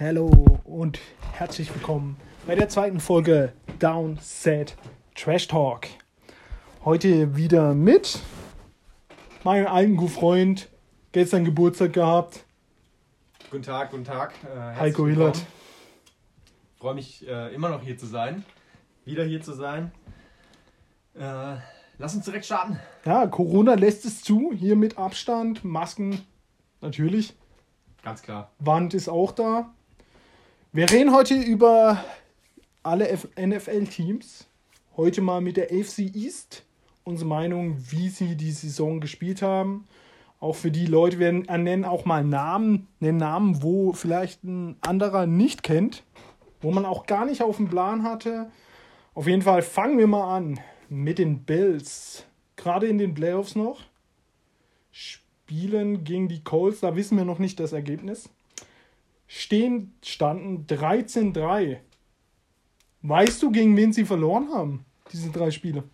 [0.00, 0.30] Hallo
[0.62, 1.00] und
[1.32, 4.76] herzlich willkommen bei der zweiten Folge Downset
[5.16, 5.88] Trash Talk.
[6.84, 8.20] Heute wieder mit
[9.42, 10.68] meinem alten Freund,
[11.10, 12.44] gestern Geburtstag gehabt,
[13.50, 14.34] Guten Tag, guten Tag.
[14.44, 15.08] Äh, Heiko.
[15.08, 15.44] Hillert.
[16.76, 18.44] Freue mich äh, immer noch hier zu sein.
[19.04, 19.90] Wieder hier zu sein.
[21.14, 21.56] Äh,
[21.98, 22.78] lass uns direkt starten.
[23.04, 26.20] Ja, Corona lässt es zu, hier mit Abstand, Masken
[26.80, 27.34] natürlich,
[28.02, 28.52] Ganz klar.
[28.60, 29.74] Wand ist auch da.
[30.70, 32.04] Wir reden heute über
[32.82, 33.08] alle
[33.40, 34.46] NFL-Teams.
[34.98, 36.62] Heute mal mit der AFC East.
[37.04, 39.88] Unsere Meinung, wie sie die Saison gespielt haben.
[40.40, 45.26] Auch für die Leute, wir nennen auch mal Namen, nennen Namen, wo vielleicht ein anderer
[45.26, 46.04] nicht kennt,
[46.60, 48.50] wo man auch gar nicht auf dem Plan hatte.
[49.14, 50.60] Auf jeden Fall fangen wir mal an
[50.90, 52.26] mit den Bills.
[52.56, 53.80] Gerade in den Playoffs noch.
[54.92, 58.28] Spielen gegen die Colts, da wissen wir noch nicht das Ergebnis.
[59.28, 61.78] Stehen standen 13-3.
[63.02, 65.84] Weißt du, gegen wen sie verloren haben, diese drei Spiele?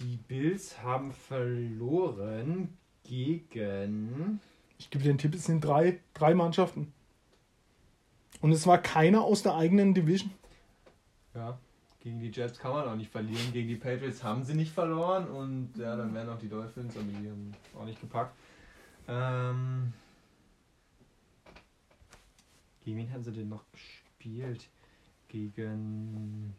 [0.00, 4.40] Die Bills haben verloren gegen.
[4.78, 6.92] Ich gebe dir einen Tipp, es sind drei, drei Mannschaften.
[8.40, 10.30] Und es war keiner aus der eigenen Division.
[11.34, 11.58] Ja,
[12.00, 13.52] gegen die Jets kann man auch nicht verlieren.
[13.52, 15.28] Gegen die Patriots haben sie nicht verloren.
[15.28, 18.34] Und ja, dann wären auch die Dolphins, aber die haben auch nicht gepackt.
[19.06, 19.92] Ähm,
[22.90, 24.68] gegen wen haben sie denn noch gespielt?
[25.28, 26.54] Gegen.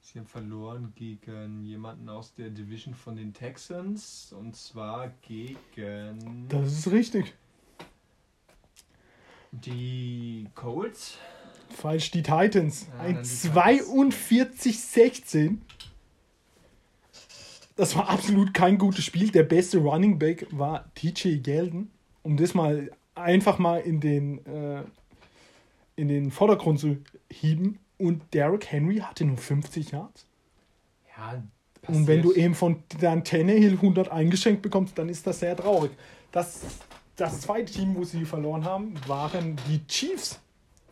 [0.00, 4.32] Sie haben verloren gegen jemanden aus der Division von den Texans.
[4.32, 7.34] Und zwar gegen Das ist richtig.
[9.52, 11.18] die Colts.
[11.70, 12.88] Falsch, die Titans.
[12.88, 15.58] Ja, Ein dann die 42-16.
[17.76, 19.30] Das war absolut kein gutes Spiel.
[19.30, 21.92] Der beste Running Back war TJ Gelden.
[22.24, 22.90] Um das mal
[23.20, 24.82] einfach mal in den, äh,
[25.96, 26.98] in den Vordergrund zu
[27.30, 27.78] hieben.
[27.98, 30.26] Und Derrick Henry hatte nur 50 Yards.
[31.16, 31.42] Ja,
[31.88, 32.44] Und wenn du passiert.
[32.44, 35.90] eben von Dan Tannehill 100 eingeschenkt bekommst, dann ist das sehr traurig.
[36.30, 36.60] Das,
[37.16, 40.38] das zweite Team, wo sie verloren haben, waren die Chiefs.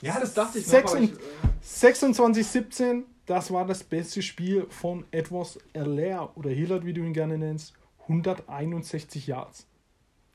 [0.02, 1.20] Ja, das dachte ich Sechs noch, aber und- ich,
[1.64, 7.38] 26-17, das war das beste Spiel von Edwards Allaire oder Hillard, wie du ihn gerne
[7.38, 7.72] nennst.
[8.08, 9.66] 161 Yards.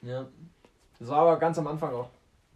[0.03, 0.27] äh, Ja.
[1.01, 2.09] Das war aber ganz am Anfang auch.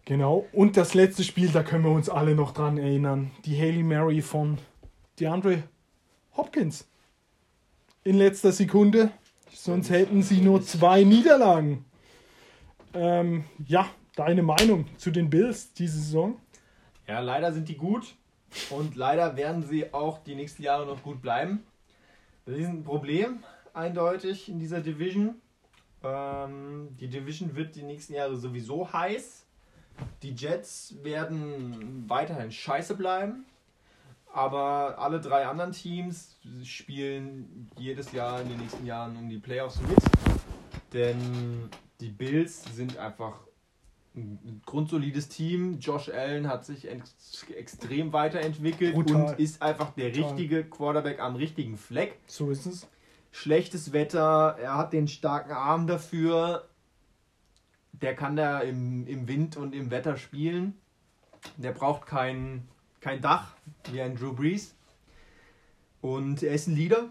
[0.06, 0.46] Genau.
[0.54, 3.32] Und das letzte Spiel, da können wir uns alle noch dran erinnern.
[3.44, 4.60] Die Haley Mary von
[5.20, 5.64] DeAndre
[6.38, 6.88] Hopkins.
[8.04, 9.10] In letzter Sekunde.
[9.52, 11.86] Sonst hätten sie nur zwei Niederlagen.
[12.94, 16.40] Ähm, ja, deine Meinung zu den Bills diese Saison?
[17.08, 18.16] Ja, leider sind die gut.
[18.70, 21.64] Und leider werden sie auch die nächsten Jahre noch gut bleiben.
[22.46, 25.42] Das ist ein Problem, eindeutig, in dieser Division.
[26.06, 29.46] Ähm, die Division wird die nächsten Jahre sowieso heiß.
[30.22, 33.46] Die Jets werden weiterhin scheiße bleiben.
[34.34, 39.80] Aber alle drei anderen Teams spielen jedes Jahr in den nächsten Jahren um die Playoffs
[39.82, 39.98] mit.
[40.92, 41.70] Denn
[42.02, 43.40] die Bills sind einfach
[44.14, 45.80] ein grundsolides Team.
[45.80, 49.32] Josh Allen hat sich ex extrem weiterentwickelt Brutal.
[49.32, 50.24] und ist einfach der Brutal.
[50.30, 52.20] richtige Quarterback am richtigen Fleck.
[52.28, 52.88] So ist es.
[53.36, 56.70] Schlechtes Wetter, er hat den starken Arm dafür.
[57.92, 60.80] Der kann da im, im Wind und im Wetter spielen.
[61.58, 62.66] Der braucht kein,
[63.02, 63.54] kein Dach
[63.92, 64.74] wie ein Drew Brees.
[66.00, 67.10] Und er ist ein Leader.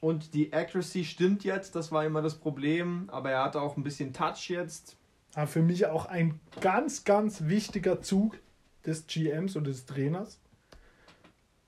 [0.00, 3.08] Und die Accuracy stimmt jetzt, das war immer das Problem.
[3.08, 4.96] Aber er hat auch ein bisschen Touch jetzt.
[5.36, 8.36] Ja, für mich auch ein ganz, ganz wichtiger Zug
[8.84, 10.40] des GMs und des Trainers,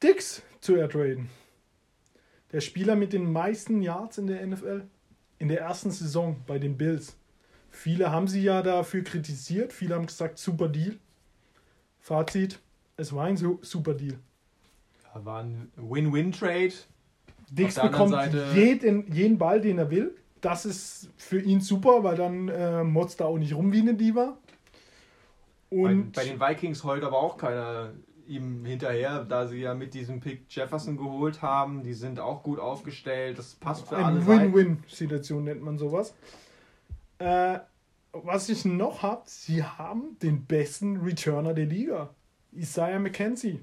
[0.02, 1.30] Dix zu ertraden.
[2.52, 4.84] Der Spieler mit den meisten Yards in der NFL
[5.38, 7.16] in der ersten Saison bei den Bills.
[7.70, 10.98] Viele haben sie ja dafür kritisiert, viele haben gesagt, super Deal.
[12.00, 12.60] Fazit,
[12.96, 14.18] es war ein su- super Deal.
[15.14, 16.72] Ja, war ein Win-Win-Trade.
[17.50, 18.12] Dix bekommt
[18.54, 20.14] jeden, jeden Ball, den er will.
[20.40, 23.94] Das ist für ihn super, weil dann äh, motzt er auch nicht rum wie eine
[23.94, 24.36] Diva.
[25.70, 27.92] Bei, Und bei den Vikings heult aber auch keiner
[28.26, 31.82] ihm hinterher, da sie ja mit diesem Pick Jefferson geholt haben.
[31.82, 33.38] Die sind auch gut aufgestellt.
[33.38, 34.26] Das passt für alle Eine.
[34.26, 36.14] Win-Win-Situation nennt man sowas.
[37.18, 37.58] Äh,
[38.12, 42.10] was ich noch habe, sie haben den besten Returner der Liga.
[42.52, 43.60] Isaiah McKenzie.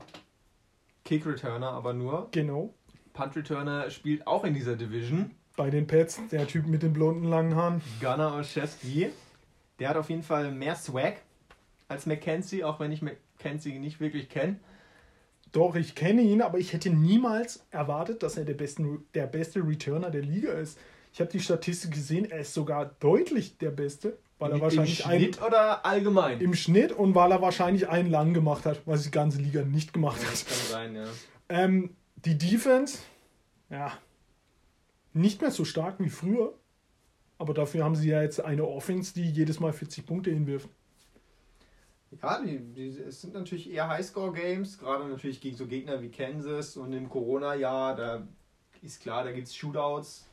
[1.05, 2.29] Kick Returner aber nur.
[2.31, 2.73] Genau.
[3.13, 5.31] Punt Returner spielt auch in dieser Division.
[5.55, 7.81] Bei den Pets, der Typ mit den blonden langen Haaren.
[7.99, 9.09] Gunnar Olszewski.
[9.77, 11.17] Der hat auf jeden Fall mehr Swag
[11.89, 14.57] als McKenzie, auch wenn ich McKenzie nicht wirklich kenne.
[15.51, 19.59] Doch, ich kenne ihn, aber ich hätte niemals erwartet, dass er der, besten, der beste
[19.59, 20.77] Returner der Liga ist.
[21.11, 24.17] Ich habe die Statistik gesehen, er ist sogar deutlich der Beste.
[24.37, 26.39] Weil er Im wahrscheinlich Schnitt oder allgemein?
[26.39, 29.91] im Schnitt und weil er wahrscheinlich einen lang gemacht hat, was die ganze Liga nicht
[29.91, 30.47] gemacht das hat.
[30.47, 31.07] kann sein, ja.
[31.49, 32.99] Ähm, die Defense,
[33.69, 33.91] ja,
[35.11, 36.53] nicht mehr so stark wie früher.
[37.37, 40.69] Aber dafür haben sie ja jetzt eine Offense, die jedes Mal 40 Punkte hinwirft.
[42.21, 46.75] Ja, die, die, es sind natürlich eher Highscore-Games, gerade natürlich gegen so Gegner wie Kansas
[46.75, 48.27] und im Corona-Jahr, da
[48.81, 50.25] ist klar, da gibt es Shootouts.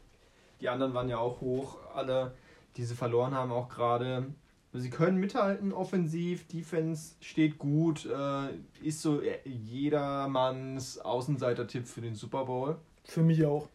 [0.61, 2.35] Die anderen waren ja auch hoch, alle,
[2.77, 4.27] die sie verloren haben, auch gerade.
[4.73, 8.49] Sie können mithalten offensiv, Defense steht gut, äh,
[8.83, 12.77] ist so jedermanns Außenseiter-Tipp für den Super Bowl.
[13.05, 13.69] Für mich auch.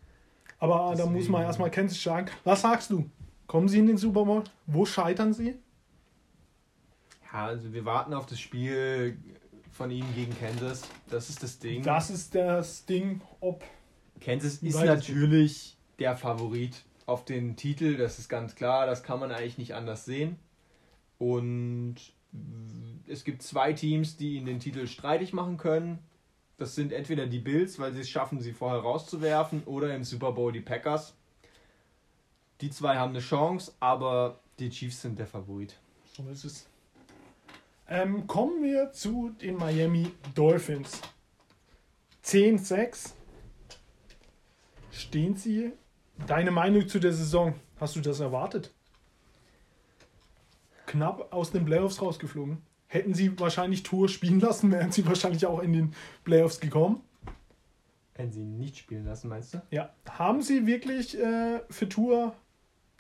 [0.59, 2.27] Aber da muss man Deswegen- erstmal Kansas sagen.
[2.43, 3.09] Was sagst du?
[3.47, 4.43] Kommen sie in den Super Bowl?
[4.67, 5.55] Wo scheitern sie?
[7.31, 9.17] Ja, also wir warten auf das Spiel
[9.71, 10.83] von ihnen gegen Kansas.
[11.09, 11.83] Das ist das Ding.
[11.83, 13.63] Das ist das Ding, ob.
[14.19, 19.31] Kansas ist natürlich der Favorit auf den Titel, das ist ganz klar, das kann man
[19.31, 20.37] eigentlich nicht anders sehen.
[21.17, 21.95] Und
[23.07, 25.99] es gibt zwei Teams, die ihnen den Titel streitig machen können.
[26.57, 30.31] Das sind entweder die Bills, weil sie es schaffen, sie vorher rauszuwerfen, oder im Super
[30.31, 31.15] Bowl die Packers.
[32.61, 35.79] Die zwei haben eine Chance, aber die Chiefs sind der Favorit.
[36.15, 36.70] So ist es.
[37.93, 41.01] Ähm, kommen wir zu den Miami Dolphins.
[42.23, 43.11] 10-6
[44.91, 45.73] stehen sie.
[46.25, 47.53] Deine Meinung zu der Saison?
[47.81, 48.73] Hast du das erwartet?
[50.85, 52.59] Knapp aus den Playoffs rausgeflogen.
[52.87, 57.03] Hätten sie wahrscheinlich Tour spielen lassen, wären sie wahrscheinlich auch in den Playoffs gekommen.
[58.15, 59.61] Wenn sie nicht spielen lassen, meinst du?
[59.69, 59.93] Ja.
[60.09, 62.35] Haben sie wirklich äh, für Tour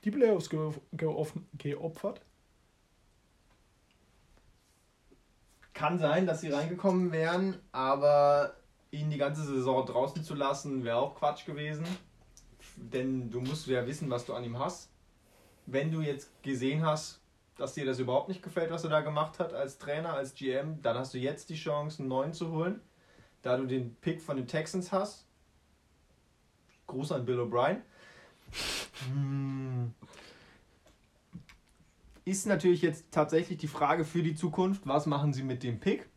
[0.03, 2.25] die Playoffs geoff geopfert?
[5.81, 8.53] Kann sein, dass sie reingekommen wären, aber
[8.91, 11.87] ihn die ganze Saison draußen zu lassen, wäre auch Quatsch gewesen.
[12.75, 14.91] Denn du musst ja wissen, was du an ihm hast.
[15.65, 17.19] Wenn du jetzt gesehen hast,
[17.57, 20.79] dass dir das überhaupt nicht gefällt, was er da gemacht hat als Trainer, als GM,
[20.83, 22.79] dann hast du jetzt die Chance, einen neuen zu holen.
[23.41, 25.25] Da du den Pick von den Texans hast.
[26.85, 27.81] Gruß an Bill O'Brien.
[29.11, 29.95] Hm.
[32.23, 36.07] Ist natürlich jetzt tatsächlich die Frage für die Zukunft, was machen sie mit dem Pick?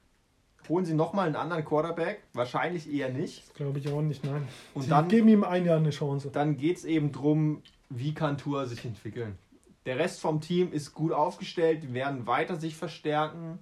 [0.69, 2.23] Holen sie nochmal einen anderen Quarterback?
[2.33, 3.55] Wahrscheinlich eher nicht.
[3.55, 4.47] Glaube ich auch nicht, nein.
[4.73, 6.31] Und sie dann, geben ihm ein Jahr eine Chance.
[6.31, 9.39] dann geht es eben darum, wie kann Tour sich entwickeln.
[9.87, 13.59] Der Rest vom Team ist gut aufgestellt, die werden weiter sich verstärken.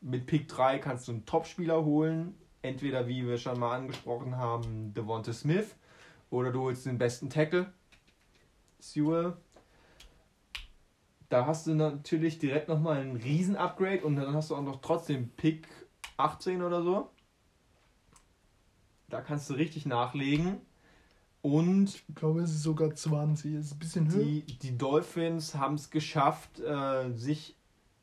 [0.00, 2.34] Mit Pick 3 kannst du einen Topspieler holen.
[2.62, 5.74] Entweder, wie wir schon mal angesprochen haben, Devonta Smith
[6.30, 7.72] oder du holst den besten Tackle,
[8.78, 9.36] Sewell.
[11.32, 15.30] Da hast du natürlich direkt nochmal ein Riesen-Upgrade und dann hast du auch noch trotzdem
[15.30, 15.66] Pick
[16.18, 17.08] 18 oder so.
[19.08, 20.60] Da kannst du richtig nachlegen.
[21.40, 23.54] Und Ich glaube, es ist sogar 20.
[23.54, 24.22] Es ist ein bisschen höher.
[24.22, 27.56] die, die Dolphins haben es geschafft, äh, sich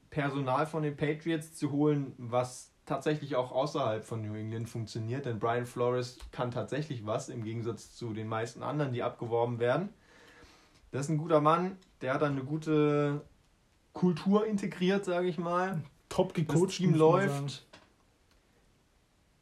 [0.10, 5.28] Personal von den Patriots zu holen, was tatsächlich auch außerhalb von New England funktioniert.
[5.28, 9.90] Denn Brian Flores kann tatsächlich was, im Gegensatz zu den meisten anderen, die abgeworben werden.
[10.92, 13.22] Das ist ein guter Mann, der hat dann eine gute
[13.94, 15.82] Kultur integriert, sage ich mal.
[16.10, 16.70] Top Das gecoacht.
[16.72, 17.12] Team man sagen.
[17.30, 17.66] läuft.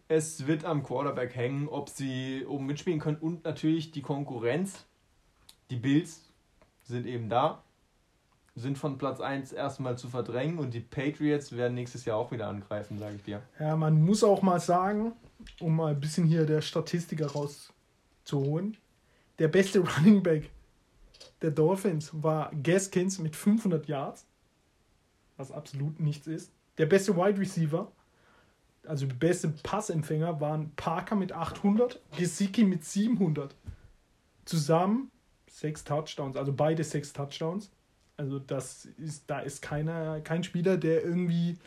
[0.10, 4.86] Es wird am Quarterback hängen, ob sie oben mitspielen können und natürlich die Konkurrenz.
[5.70, 6.30] Die Bills
[6.84, 7.62] sind eben da,
[8.56, 12.48] sind von Platz 1 erstmal zu verdrängen und die Patriots werden nächstes Jahr auch wieder
[12.48, 13.42] angreifen, sage ich dir.
[13.60, 15.12] Ja, man muss auch mal sagen,
[15.60, 18.78] um mal ein bisschen hier der Statistiker rauszuholen,
[19.40, 20.50] der beste Running Back
[21.42, 24.26] der Dolphins war Gaskins mit 500 Yards,
[25.38, 26.52] was absolut nichts ist.
[26.78, 27.92] Der beste Wide Receiver,
[28.86, 33.56] also der beste Passempfänger, waren Parker mit 800, Gesicki mit 700.
[34.46, 35.12] Zusammen
[35.50, 37.72] sechs Touchdowns, also beide sechs Touchdowns.
[38.16, 41.58] Also das ist, da ist keiner, kein Spieler, der irgendwie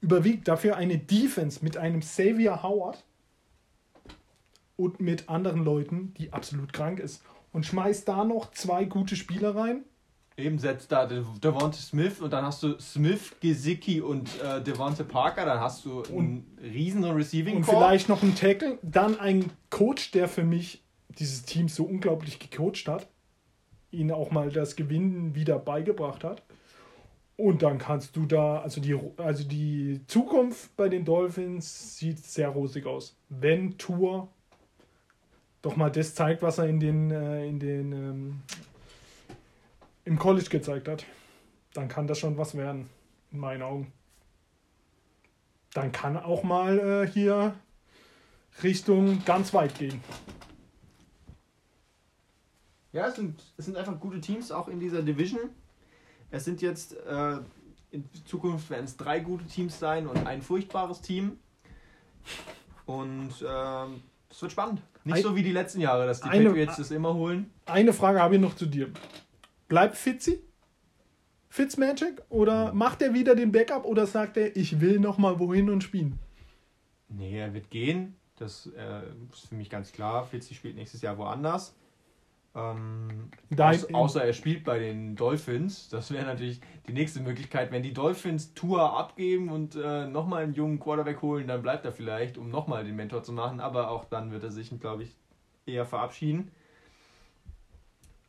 [0.00, 0.46] überwiegt.
[0.46, 3.04] Dafür eine Defense mit einem Xavier Howard
[4.76, 7.22] und mit anderen Leuten, die absolut krank ist.
[7.52, 9.84] Und schmeißt da noch zwei gute Spieler rein.
[10.36, 15.02] Eben setzt da De- Devonta Smith und dann hast du Smith, Gesicki und äh, Devonta
[15.04, 17.76] Parker, dann hast du einen riesen Receiving Und Core.
[17.78, 18.78] vielleicht noch ein Tackle.
[18.82, 20.82] Dann ein Coach, der für mich
[21.18, 23.08] dieses Team so unglaublich gecoacht hat.
[23.90, 26.42] Ihnen auch mal das Gewinnen wieder beigebracht hat.
[27.36, 32.48] Und dann kannst du da, also die, also die Zukunft bei den Dolphins sieht sehr
[32.50, 33.16] rosig aus.
[33.28, 34.28] Wenn Tour
[35.62, 38.42] doch mal das zeigt, was er in den, äh, in den ähm,
[40.04, 41.04] im College gezeigt hat,
[41.74, 42.88] dann kann das schon was werden,
[43.30, 43.92] in meinen Augen.
[45.72, 47.54] Dann kann auch mal äh, hier
[48.62, 50.02] Richtung ganz weit gehen.
[52.92, 55.50] Ja, es sind, es sind einfach gute Teams auch in dieser Division.
[56.30, 57.38] Es sind jetzt äh,
[57.90, 61.38] in Zukunft werden es drei gute Teams sein und ein furchtbares Team.
[62.86, 64.80] Und ähm, es wird spannend.
[65.04, 67.50] Nicht Ein- so wie die letzten Jahre, dass die eine- Patriots das immer holen.
[67.66, 68.90] Eine Frage habe ich noch zu dir.
[69.68, 70.40] Bleibt Fitzy?
[71.48, 72.22] Fitzmagic?
[72.28, 75.82] Oder macht er wieder den Backup oder sagt er, ich will noch mal wohin und
[75.82, 76.18] spielen?
[77.08, 78.16] Nee, er wird gehen.
[78.36, 79.02] Das äh,
[79.32, 80.24] ist für mich ganz klar.
[80.26, 81.74] Fitzy spielt nächstes Jahr woanders.
[82.54, 85.88] Ähm, Dein- außer, er spielt bei den Dolphins.
[85.88, 87.70] Das wäre natürlich die nächste Möglichkeit.
[87.70, 91.92] Wenn die Dolphins Tour abgeben und äh, nochmal einen jungen Quarterback holen, dann bleibt er
[91.92, 93.60] vielleicht, um nochmal den Mentor zu machen.
[93.60, 95.16] Aber auch dann wird er sich, glaube ich,
[95.64, 96.50] eher verabschieden.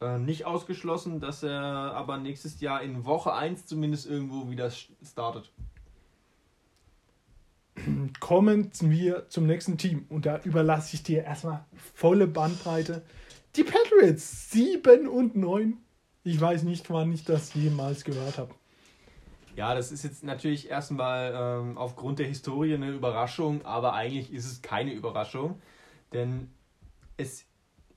[0.02, 5.52] Äh, nicht ausgeschlossen, dass er aber nächstes Jahr in Woche 1 zumindest irgendwo wieder startet.
[8.20, 10.06] Kommen wir zum nächsten Team.
[10.10, 13.02] Und da überlasse ich dir erstmal volle Bandbreite.
[13.56, 15.78] Die Patriots 7 und 9.
[16.24, 18.54] Ich weiß nicht, wann ich das jemals gehört habe.
[19.56, 24.46] Ja, das ist jetzt natürlich erstmal ähm, aufgrund der Historie eine Überraschung, aber eigentlich ist
[24.46, 25.60] es keine Überraschung,
[26.14, 26.50] denn
[27.18, 27.46] es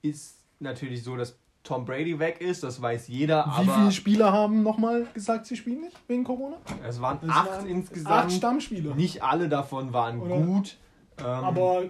[0.02, 4.62] ist natürlich so, dass Tom Brady weg ist, das weiß jeder, Wie viele Spieler haben
[4.62, 6.56] nochmal gesagt, sie spielen nicht wegen Corona?
[6.86, 8.14] es waren Es acht waren insgesamt.
[8.14, 8.94] Acht Stammspieler.
[8.96, 10.40] Nicht alle davon waren Oder?
[10.40, 10.76] gut.
[11.18, 11.84] Ähm, Aber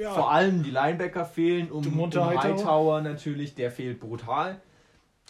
[0.00, 3.02] ja, vor allem die Linebacker fehlen, um, um Hightower.
[3.02, 4.60] Natürlich, der fehlt brutal.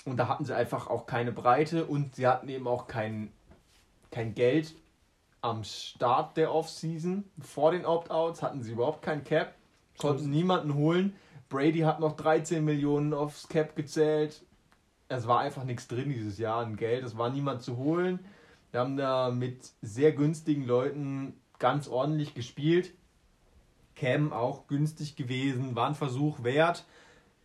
[0.05, 3.33] Und da hatten sie einfach auch keine Breite und sie hatten eben auch kein,
[4.11, 4.75] kein Geld
[5.43, 7.25] am Start der Offseason.
[7.41, 9.55] Vor den Opt-outs hatten sie überhaupt kein Cap,
[9.99, 11.17] konnten niemanden holen.
[11.49, 14.45] Brady hat noch 13 Millionen aufs Cap gezählt.
[15.09, 17.05] Es war einfach nichts drin dieses Jahr an Geld.
[17.05, 18.21] Es war niemand zu holen.
[18.71, 22.95] Wir haben da mit sehr günstigen Leuten ganz ordentlich gespielt.
[24.00, 26.85] Cam auch günstig gewesen, war ein Versuch wert.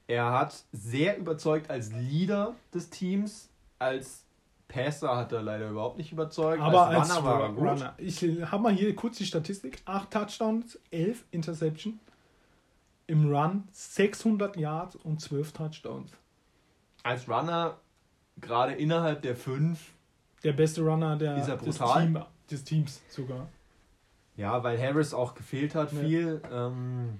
[0.08, 3.50] Er hat sehr überzeugt als Leader des Teams.
[3.78, 4.24] Als
[4.68, 6.62] Passer hat er leider überhaupt nicht überzeugt.
[6.62, 7.94] aber als Runner war er gut.
[7.98, 8.22] Ich
[8.52, 9.82] habe mal hier kurz die Statistik.
[9.86, 12.00] 8 Touchdowns, 11 Interception.
[13.08, 16.12] Im Run 600 Yards und 12 Touchdowns.
[17.04, 17.78] Als Runner,
[18.40, 19.92] gerade innerhalb der fünf,
[20.44, 21.78] Der beste Runner der, Ist er des?
[21.78, 23.48] Team, des Teams sogar.
[24.38, 26.00] Ja, weil Harris auch gefehlt hat Ja.
[26.00, 26.42] viel.
[26.52, 27.20] Ähm,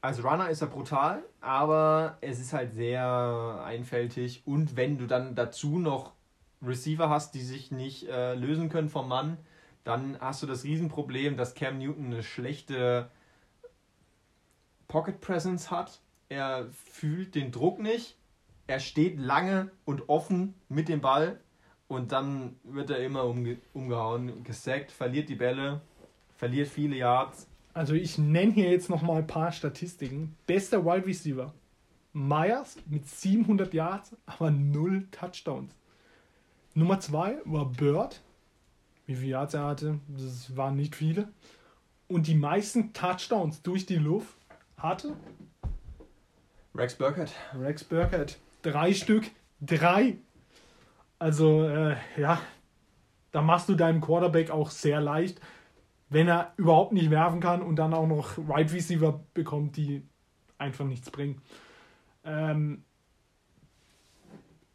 [0.00, 4.42] als Runner ist er brutal, aber es ist halt sehr einfältig.
[4.46, 6.12] Und wenn du dann dazu noch
[6.60, 9.38] Receiver hast, die sich nicht äh, lösen können vom Mann,
[9.84, 13.10] dann hast du das Riesenproblem, dass Cam Newton eine schlechte
[14.88, 16.00] Pocket Presence hat.
[16.28, 18.16] Er fühlt den Druck nicht.
[18.66, 21.40] Er steht lange und offen mit dem Ball
[21.88, 25.80] und dann wird er immer umge umgehauen, gesackt, verliert die Bälle,
[26.42, 27.46] verliert viele Yards.
[27.72, 30.34] Also ich nenne hier jetzt noch mal ein paar Statistiken.
[30.44, 31.54] Bester Wide Receiver.
[32.12, 35.72] Myers mit 700 Yards, aber 0 Touchdowns.
[36.74, 38.20] Nummer 2 war Bird.
[39.06, 41.28] Wie viele Yards er hatte, das waren nicht viele.
[42.08, 44.34] Und die meisten Touchdowns durch die Luft
[44.76, 45.16] hatte
[46.74, 47.32] Rex Burkett.
[47.56, 48.36] Rex Burkhead.
[48.62, 49.30] Drei Stück.
[49.60, 50.16] Drei.
[51.20, 52.40] Also, äh, ja,
[53.30, 55.40] da machst du deinem Quarterback auch sehr leicht,
[56.12, 60.02] wenn er überhaupt nicht werfen kann und dann auch noch Wide Receiver bekommt, die
[60.58, 61.40] einfach nichts bringen.
[62.24, 62.84] Ähm,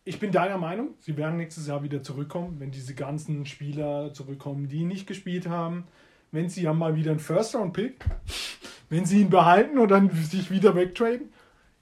[0.04, 4.68] ich bin deiner Meinung, sie werden nächstes Jahr wieder zurückkommen, wenn diese ganzen Spieler zurückkommen,
[4.68, 5.86] die nicht gespielt haben.
[6.32, 8.04] Wenn sie ja mal wieder einen First-Round-Pick,
[8.90, 11.30] wenn sie ihn behalten oder sich wieder wegtraden,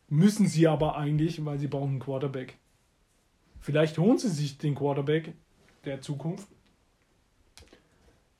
[0.09, 2.57] müssen sie aber eigentlich, weil sie brauchen einen Quarterback.
[3.59, 5.33] Vielleicht holen sie sich den Quarterback
[5.85, 6.47] der Zukunft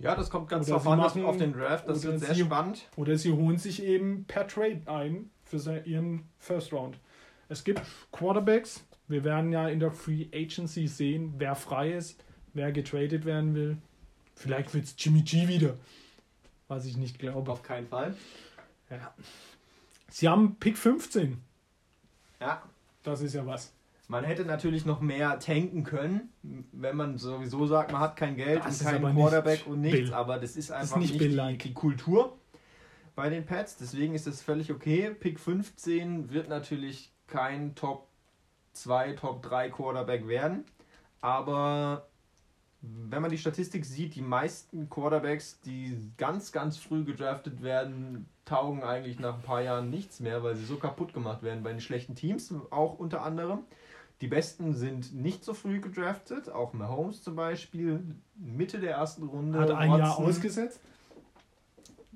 [0.05, 1.87] Ja, das kommt ganz drauf an machen- auf den Draft.
[1.89, 2.87] Das oder wird sehr sie- spannend.
[2.95, 6.97] oder sie holen sich eben per Trade ein für ihren First Round.
[7.49, 7.81] Es gibt
[8.11, 8.85] Quarterbacks.
[9.07, 13.77] Wir werden ja in der Free Agency sehen, wer frei ist, wer getradet werden will.
[14.35, 15.75] Vielleicht wird es Jimmy G wieder,
[16.67, 17.51] was ich nicht glaube.
[17.51, 18.15] Auf keinen Fall.
[18.89, 19.13] Ja.
[20.09, 21.41] Sie haben Pick 15.
[22.39, 22.61] Ja.
[23.03, 23.71] Das ist ja was.
[24.07, 26.29] Man hätte natürlich noch mehr tanken können,
[26.71, 29.81] wenn man sowieso sagt, man hat kein Geld Das und ist keinen nicht Quarterback und
[29.81, 30.13] nichts, Bill.
[30.13, 31.59] aber das ist einfach nicht nicht, Bill-like.
[31.59, 32.37] die, die Kultur
[33.15, 35.09] bei den Pets, deswegen ist das völlig okay.
[35.11, 38.07] Pick 15 wird natürlich kein Top
[38.73, 40.65] 2, Top 3 Quarterback werden,
[41.21, 42.07] aber
[42.81, 48.83] wenn man die Statistik sieht, die meisten Quarterbacks, die ganz, ganz früh gedraftet werden, taugen
[48.83, 51.81] eigentlich nach ein paar Jahren nichts mehr, weil sie so kaputt gemacht werden bei den
[51.81, 53.59] schlechten Teams, auch unter anderem.
[54.21, 58.01] Die besten sind nicht so früh gedraftet, auch Mahomes zum Beispiel,
[58.35, 59.59] Mitte der ersten Runde.
[59.59, 60.25] Hat ein Jahr Watson.
[60.25, 60.79] ausgesetzt.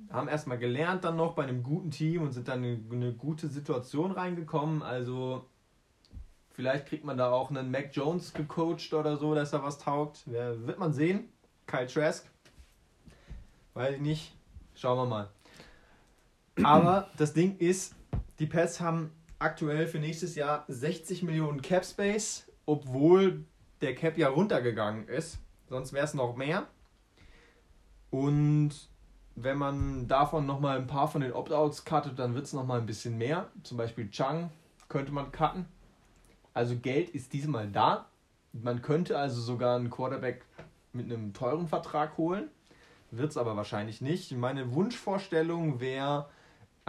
[0.10, 3.48] Haben erstmal gelernt dann noch bei einem guten Team und sind dann in eine gute
[3.48, 4.82] Situation reingekommen.
[4.82, 5.46] Also
[6.60, 10.28] Vielleicht kriegt man da auch einen Mac Jones gecoacht oder so, dass er was taugt.
[10.28, 11.30] Ja, wird man sehen.
[11.68, 12.30] Kyle Trask.
[13.74, 14.36] Weiß ich nicht.
[14.76, 15.30] Schauen wir mal.
[16.62, 17.96] Aber das Ding ist,
[18.40, 23.46] die Pets haben aktuell für nächstes Jahr 60 Millionen Cap Space, obwohl
[23.82, 25.40] der Cap ja runtergegangen ist.
[25.70, 26.68] Sonst wäre es noch mehr.
[28.10, 28.72] Und
[29.36, 32.86] wenn man davon nochmal ein paar von den Opt-outs cuttet, dann wird es nochmal ein
[32.86, 33.50] bisschen mehr.
[33.64, 34.52] Zum Beispiel Chang
[34.90, 35.66] könnte man cutten.
[36.54, 38.10] Also Geld ist diesmal da.
[38.52, 40.46] Man könnte also sogar einen Quarterback
[40.92, 42.50] mit einem teuren Vertrag holen.
[43.12, 44.32] Wird es aber wahrscheinlich nicht.
[44.34, 46.30] Meine Wunschvorstellung wäre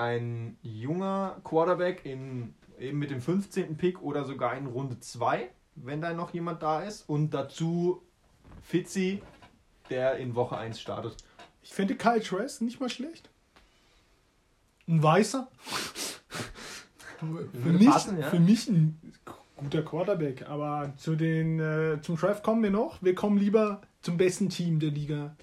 [0.00, 3.76] ein junger Quarterback in, eben mit dem 15.
[3.76, 7.08] Pick oder sogar in Runde 2, wenn da noch jemand da ist.
[7.08, 8.02] Und dazu
[8.62, 9.22] Fitzi,
[9.90, 11.16] der in Woche 1 startet.
[11.62, 13.28] Ich finde Kyle Trask nicht mal schlecht.
[14.88, 15.48] Ein Weißer.
[17.18, 18.30] für, mich, passen, ja.
[18.30, 18.98] für mich ein
[19.56, 20.48] guter Quarterback.
[20.48, 23.02] Aber zu den, äh, zum Draft kommen wir noch.
[23.02, 25.36] Wir kommen lieber zum besten Team der Liga.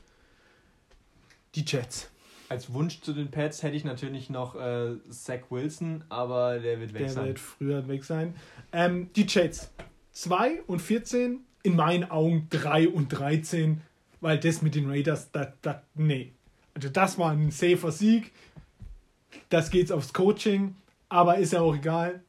[1.53, 2.09] Die Jets.
[2.49, 6.93] Als Wunsch zu den Pets hätte ich natürlich noch äh, Zach Wilson, aber der wird
[6.93, 7.25] weg Der sein.
[7.27, 8.35] wird früher weg sein.
[8.71, 9.71] Ähm, die Jets.
[10.13, 13.81] 2 und 14, in meinen Augen 3 und 13,
[14.21, 16.31] weil das mit den Raiders, das, das, nee.
[16.73, 18.31] Also das war ein safer Sieg.
[19.49, 20.75] Das geht's aufs Coaching,
[21.09, 22.23] aber ist ja auch egal.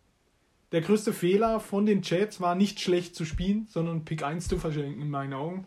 [0.72, 4.58] Der größte Fehler von den Jets war nicht schlecht zu spielen, sondern Pick 1 zu
[4.58, 5.64] verschenken, in meinen Augen.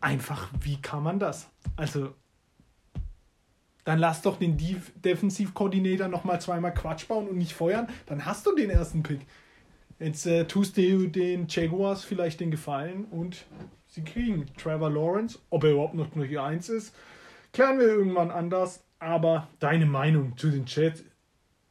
[0.00, 1.48] Einfach, wie kann man das?
[1.76, 2.14] Also,
[3.88, 7.88] dann lass doch den Def Defensivkoordinator nochmal zweimal Quatsch bauen und nicht feuern.
[8.04, 9.20] Dann hast du den ersten Pick.
[9.98, 13.46] Jetzt äh, tust du den Jaguars vielleicht den Gefallen und
[13.86, 15.38] sie kriegen Trevor Lawrence.
[15.48, 16.94] Ob er überhaupt noch Nummer 1 ist,
[17.54, 18.84] klären wir irgendwann anders.
[18.98, 21.02] Aber deine Meinung zu den Jets,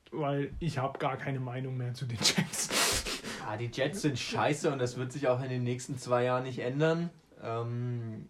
[0.09, 2.69] weil ich habe gar keine Meinung mehr zu den Jets.
[3.47, 6.45] Ah, die Jets sind scheiße und das wird sich auch in den nächsten zwei Jahren
[6.45, 7.11] nicht ändern.
[7.43, 8.27] Ähm,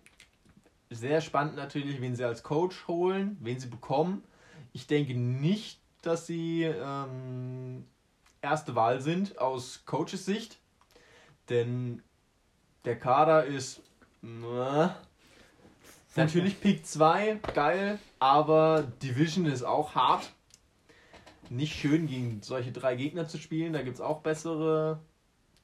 [0.90, 4.24] sehr spannend natürlich, wen sie als Coach holen, wen sie bekommen.
[4.74, 7.86] Ich denke nicht, dass sie ähm,
[8.42, 10.60] erste Wahl sind aus Coaches Sicht,
[11.50, 12.02] denn
[12.86, 13.82] der Kader ist
[14.24, 14.88] äh,
[16.16, 20.32] natürlich Pick 2, geil, aber Division ist auch hart.
[21.50, 25.00] Nicht schön gegen solche drei Gegner zu spielen, da gibt es auch bessere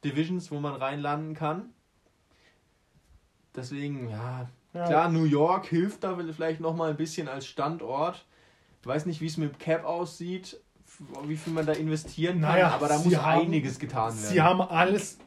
[0.03, 1.73] Divisions, wo man reinlanden kann.
[3.55, 4.85] Deswegen, ja, Ja.
[4.87, 8.25] klar, New York hilft da vielleicht nochmal ein bisschen als Standort.
[8.81, 10.59] Ich weiß nicht, wie es mit Cap aussieht,
[11.27, 14.17] wie viel man da investieren kann, Naja, aber da muss haben- einiges getan werden.
[14.31, 15.17] Sie haben alles,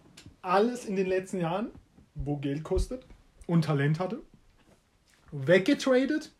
[0.42, 1.68] alles in den letzten Jahren,
[2.14, 3.06] wo Geld kostet
[3.46, 4.20] und Talent hatte,
[5.32, 6.32] weggetradet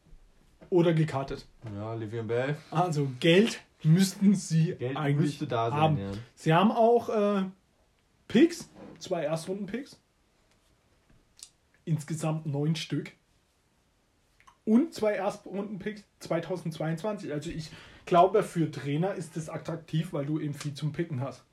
[0.70, 1.46] oder gekartet.
[1.74, 2.56] ja, Livian Bell.
[2.70, 5.98] Also Geld müssten sie Geld eigentlich müsste da sein, haben.
[5.98, 6.10] ja.
[6.34, 7.44] Sie haben auch äh,
[8.28, 10.00] Picks, zwei Erstrunden-Picks.
[11.87, 13.12] Insgesamt neun Stück.
[14.64, 17.33] Und zwei Erstrunden-Picks 2022.
[17.33, 17.70] Also ich
[18.05, 21.44] glaube, für Trainer ist das attraktiv, weil du eben viel zum Picken hast.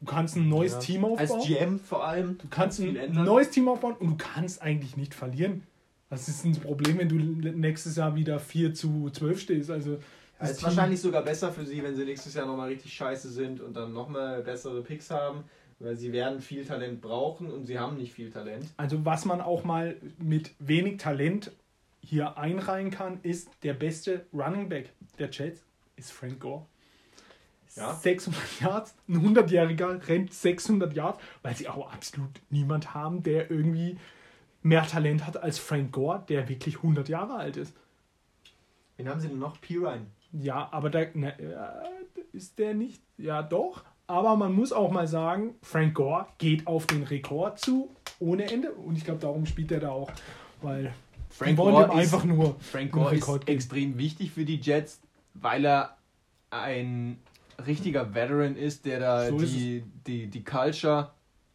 [0.00, 0.78] Du kannst ein neues Ja.
[0.80, 1.38] Team aufbauen.
[1.38, 2.36] Als GM vor allem.
[2.36, 3.24] Du kannst ein ändern.
[3.24, 5.62] neues Team aufbauen und du kannst eigentlich nicht verlieren.
[6.10, 9.70] Das ist ein Problem, wenn du nächstes Jahr wieder 4 zu 12 stehst.
[9.70, 9.98] Also Ja,
[10.38, 13.30] das ist Team- wahrscheinlich sogar besser für sie, wenn sie nächstes Jahr nochmal richtig scheiße
[13.30, 15.44] sind und dann nochmal bessere Picks haben,
[15.78, 18.66] weil sie werden viel Talent brauchen und sie haben nicht viel Talent.
[18.76, 21.52] Also was man auch mal mit wenig Talent
[22.00, 25.64] hier einreihen kann, ist der beste Running Back der Jets
[25.96, 26.66] ist Frank Gore.
[27.74, 27.92] Ja.
[27.92, 33.98] 600 Yards, ein 100-Jähriger rennt 600 Yards, weil sie auch absolut niemand haben, der irgendwie
[34.62, 37.76] mehr Talent hat als Frank Gore, der wirklich 100 Jahre alt ist.
[38.96, 39.60] Wen haben sie denn noch?
[39.60, 40.06] Pirine.
[40.32, 41.82] Ja, aber da ja,
[42.32, 43.02] ist der nicht.
[43.18, 43.84] Ja, doch.
[44.08, 47.90] Aber man muss auch mal sagen, Frank Gore geht auf den Rekord zu,
[48.20, 48.70] ohne Ende.
[48.72, 50.10] Und ich glaube, darum spielt er da auch.
[50.62, 50.92] Weil
[51.30, 53.42] Frank Gore ist- einfach nur Frank Gore ist geben.
[53.46, 55.00] extrem wichtig für die Jets,
[55.34, 55.96] weil er
[56.50, 57.18] ein
[57.66, 61.10] richtiger Veteran ist, der da So die, die, die Culture,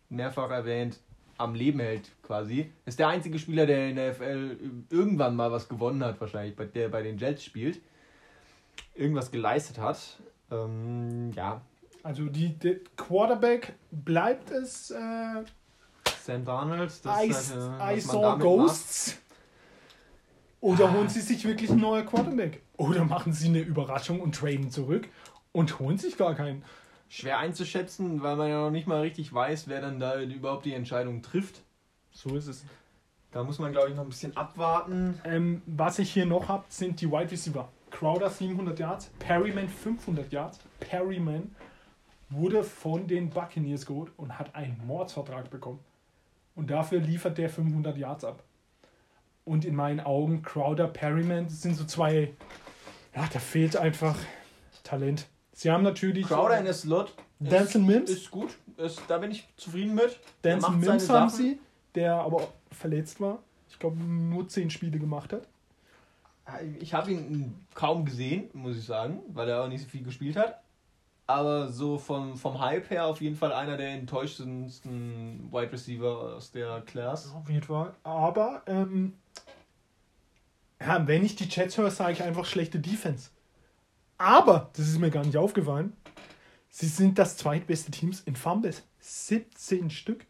[0.10, 1.00] mehrfach erwähnt,
[1.38, 2.70] am Leben hält quasi.
[2.86, 4.58] Ist der einzige Spieler, der in der FL
[4.90, 7.80] irgendwann mal was gewonnen hat, wahrscheinlich, der bei den Jets spielt.
[8.94, 10.20] Irgendwas geleistet hat.
[10.52, 11.62] Ähm, ja,
[12.04, 14.92] Also die, der Quarterback bleibt es.
[14.92, 15.44] Äh,
[16.24, 19.18] Sam Darnold, das I, ist halt, äh, I saw damit Ghosts.
[20.60, 20.94] Oder Ah.
[20.94, 22.62] holen sie sich wirklich ein neuer Quarterback?
[22.78, 25.08] Oder machen sie eine Überraschung und traden zurück
[25.52, 26.64] und holen sich gar keinen?
[27.10, 30.74] Schwer einzuschätzen, weil man ja noch nicht mal richtig weiß, wer dann da überhaupt die
[30.74, 31.62] Entscheidung trifft.
[32.12, 32.64] So ist es.
[33.32, 35.20] Da muss man, glaube ich, noch ein bisschen abwarten.
[35.26, 37.68] Ähm, was ich hier noch habe, sind die Wide Receiver.
[37.90, 41.54] Crowder 700 Yards, Perryman 500 Yards, Perryman.
[42.32, 45.80] Wurde von den Buccaneers geholt und hat einen Mordsvertrag bekommen.
[46.56, 48.44] Und dafür liefert der 500 Yards ab.
[49.46, 52.34] Und in meinen Augen Crowder, Perryman, das sind so zwei,
[53.16, 54.16] ja, da fehlt einfach
[54.84, 55.28] Talent.
[55.54, 56.28] Sie haben natürlich.
[56.28, 57.14] Crowder in der Slot.
[57.40, 58.10] Denzel Mims.
[58.10, 58.58] Ist gut.
[58.78, 60.20] Ist, da bin ich zufrieden mit.
[60.44, 61.60] Denzel Mims haben sie,
[61.96, 63.40] der aber verletzt war.
[63.70, 65.48] Ich glaube, nur 10 Spiele gemacht hat.
[66.80, 70.36] Ich habe ihn kaum gesehen, muss ich sagen, weil er auch nicht so viel gespielt
[70.36, 70.62] hat.
[71.32, 76.52] Aber so vom, vom Hype her auf jeden Fall einer der enttäuschendsten Wide Receiver aus
[76.52, 77.34] der Class.
[77.34, 77.94] Auf jeden Fall.
[78.04, 79.14] Aber ähm,
[80.82, 83.30] ja, wenn ich die Chats höre, sage ich einfach schlechte Defense.
[84.18, 85.96] Aber, das ist mir gar nicht aufgefallen,
[86.70, 88.84] sie sind das zweitbeste Team in Fumbles.
[89.00, 90.26] 17 Stück.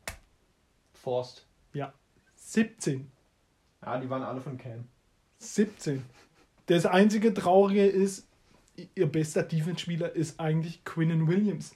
[0.94, 1.48] Forst.
[1.74, 1.94] Ja,
[2.36, 3.12] 17.
[3.82, 4.88] Ja, die waren alle von Cam.
[5.40, 6.06] 17.
[6.68, 8.28] Das einzige Traurige ist,
[8.96, 11.76] ihr bester Defense-Spieler ist eigentlich Quinnen Williams,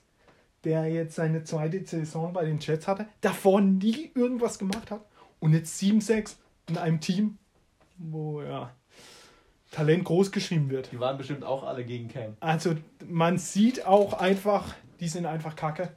[0.64, 5.04] der jetzt seine zweite Saison bei den Jets hatte, davor nie irgendwas gemacht hat
[5.38, 6.36] und jetzt 7-6
[6.68, 7.38] in einem Team,
[7.98, 8.74] wo ja
[9.70, 10.90] Talent groß geschrieben wird.
[10.92, 12.36] Die waren bestimmt auch alle gegen Cam.
[12.40, 12.74] Also
[13.06, 15.92] man sieht auch einfach, die sind einfach kacke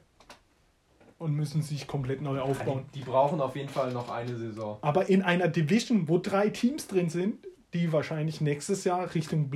[1.18, 2.86] und müssen sich komplett neu aufbauen.
[2.94, 4.78] Die brauchen auf jeden Fall noch eine Saison.
[4.82, 9.50] Aber in einer Division, wo drei Teams drin sind, die wahrscheinlich nächstes Jahr Richtung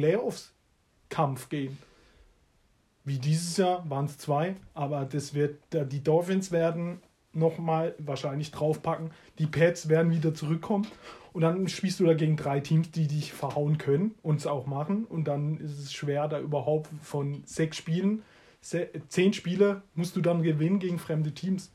[1.08, 1.78] Playoffs-Kampf gehen.
[3.04, 7.00] Wie dieses Jahr waren es zwei, aber das wird, die Dolphins werden
[7.32, 9.10] nochmal wahrscheinlich draufpacken.
[9.38, 10.86] Die Pets werden wieder zurückkommen.
[11.32, 14.66] Und dann spielst du da gegen drei Teams, die dich verhauen können und es auch
[14.66, 15.04] machen.
[15.04, 18.22] Und dann ist es schwer, da überhaupt von sechs Spielen,
[18.60, 21.70] zehn Spiele musst du dann gewinnen gegen fremde Teams.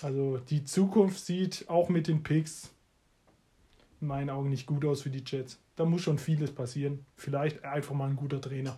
[0.00, 2.70] Also die Zukunft sieht auch mit den Picks
[4.00, 5.58] in meinen Augen nicht gut aus für die Jets.
[5.78, 7.06] Da muss schon vieles passieren.
[7.14, 8.76] Vielleicht einfach mal ein guter Trainer.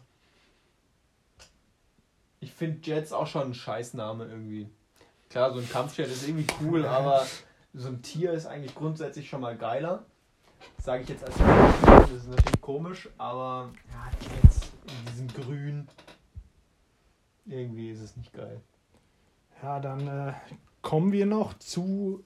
[2.40, 4.68] Ich finde Jets auch schon ein Scheißname irgendwie.
[5.30, 7.26] Klar, so ein Kampfjet ist irgendwie cool, aber
[7.72, 10.04] so ein Tier ist eigentlich grundsätzlich schon mal geiler.
[10.76, 15.88] Sage ich jetzt als das ist natürlich komisch, aber ja, Jets in diesem Grün.
[17.46, 18.60] Irgendwie ist es nicht geil.
[19.62, 20.34] Ja, dann äh,
[20.82, 22.22] kommen wir noch zu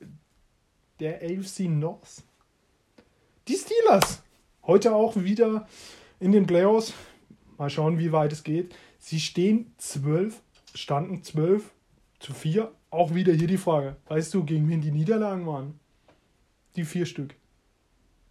[0.99, 2.25] der AFC North.
[3.47, 4.24] Die Steelers.
[4.67, 5.67] Heute auch wieder
[6.21, 6.95] in den Playoffs.
[7.59, 8.75] Mal schauen, wie weit es geht.
[8.99, 10.41] Sie stehen 12,
[10.75, 11.71] standen 12
[12.19, 12.73] zu 4.
[12.91, 13.97] Auch wieder hier die Frage.
[14.07, 15.79] Weißt du, gegen wen die Niederlagen waren?
[16.77, 17.35] Die vier Stück.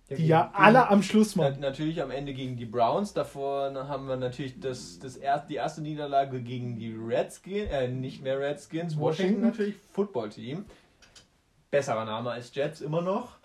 [0.10, 1.60] Ja, die ja alle am Schluss waren.
[1.60, 3.14] Natürlich am Ende gegen die Browns.
[3.14, 8.24] Davor haben wir natürlich das, das er, die erste Niederlage gegen die Redskins, äh, nicht
[8.24, 10.66] mehr Redskins, Washington, Washington natürlich, Football-Team.
[11.70, 13.38] Besserer Name als Jets immer noch.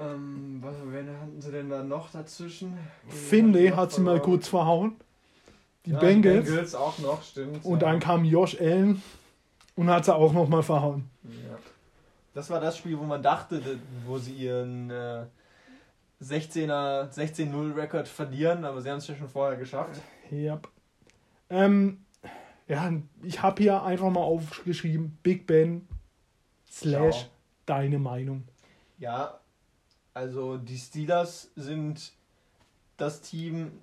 [0.00, 2.78] Ähm, was, wen hatten sie denn da noch dazwischen?
[3.08, 4.96] Finlay hat sie mal kurz verhauen.
[5.84, 6.44] Die ja, Bengals.
[6.46, 7.64] Die Bengals auch noch, stimmt.
[7.64, 7.88] Und ja.
[7.88, 9.02] dann kam Josh Allen
[9.76, 11.10] und hat sie auch noch mal verhauen.
[11.24, 11.58] Ja.
[12.32, 13.60] Das war das Spiel, wo man dachte,
[14.06, 15.26] wo sie ihren äh,
[16.22, 20.00] 16er, 16-0-Rekord verlieren, aber sie haben es ja schon vorher geschafft.
[20.30, 20.60] Ja.
[21.50, 22.04] Ähm,
[22.68, 25.88] ja, ich habe hier einfach mal aufgeschrieben, Big Ben
[26.70, 27.30] slash Ciao.
[27.66, 28.44] deine Meinung.
[28.98, 29.39] Ja,
[30.14, 32.12] also die Steelers sind
[32.96, 33.80] das Team,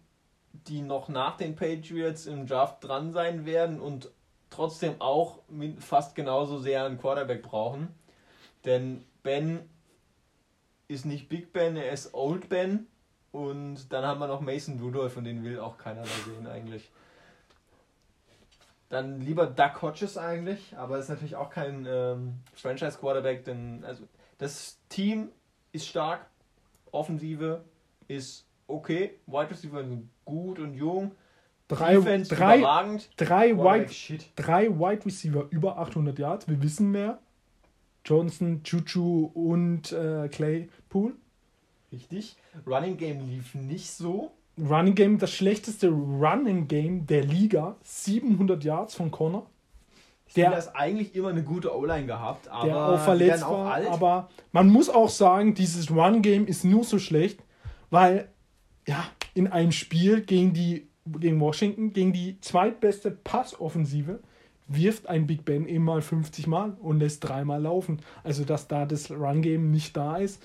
[0.68, 4.12] die noch nach den Patriots im Draft dran sein werden und
[4.50, 5.40] trotzdem auch
[5.80, 7.90] fast genauso sehr einen Quarterback brauchen.
[8.66, 9.70] Denn Ben
[10.88, 12.88] ist nicht Big Ben, er ist Old Ben.
[13.32, 16.90] Und dann haben wir noch Mason Rudolph und den will auch keiner mehr sehen eigentlich.
[18.90, 24.80] Dann lieber Doug Hodges eigentlich, aber ist natürlich auch kein ähm, Franchise-Quarterback, denn also das
[24.88, 25.30] Team
[25.72, 26.26] ist stark,
[26.92, 27.64] Offensive
[28.08, 31.12] ist okay, Wide Receiver sind gut und jung.
[31.68, 33.10] Drei, Defense drei, überragend.
[33.18, 37.20] Drei Wide, drei Wide Receiver über 800 Yards, wir wissen mehr.
[38.06, 41.14] Johnson, Chuchu und äh, Claypool.
[41.92, 42.38] Richtig.
[42.66, 44.32] Running Game lief nicht so.
[44.58, 47.76] Running Game, das schlechteste Running Game der Liga.
[47.84, 49.48] 700 Yards von Connor
[50.36, 53.74] der hat eigentlich immer eine gute O-Line gehabt, aber der auch verletzt auch war.
[53.74, 53.88] Alt.
[53.88, 57.40] Aber man muss auch sagen, dieses Run-Game ist nur so schlecht,
[57.90, 58.30] weil
[58.88, 60.88] ja in einem Spiel gegen die
[61.20, 64.20] gegen Washington, gegen die zweitbeste Passoffensive,
[64.68, 68.02] wirft ein Big Ben eben mal 50 Mal und lässt dreimal laufen.
[68.24, 70.44] Also, dass da das Run-Game nicht da ist,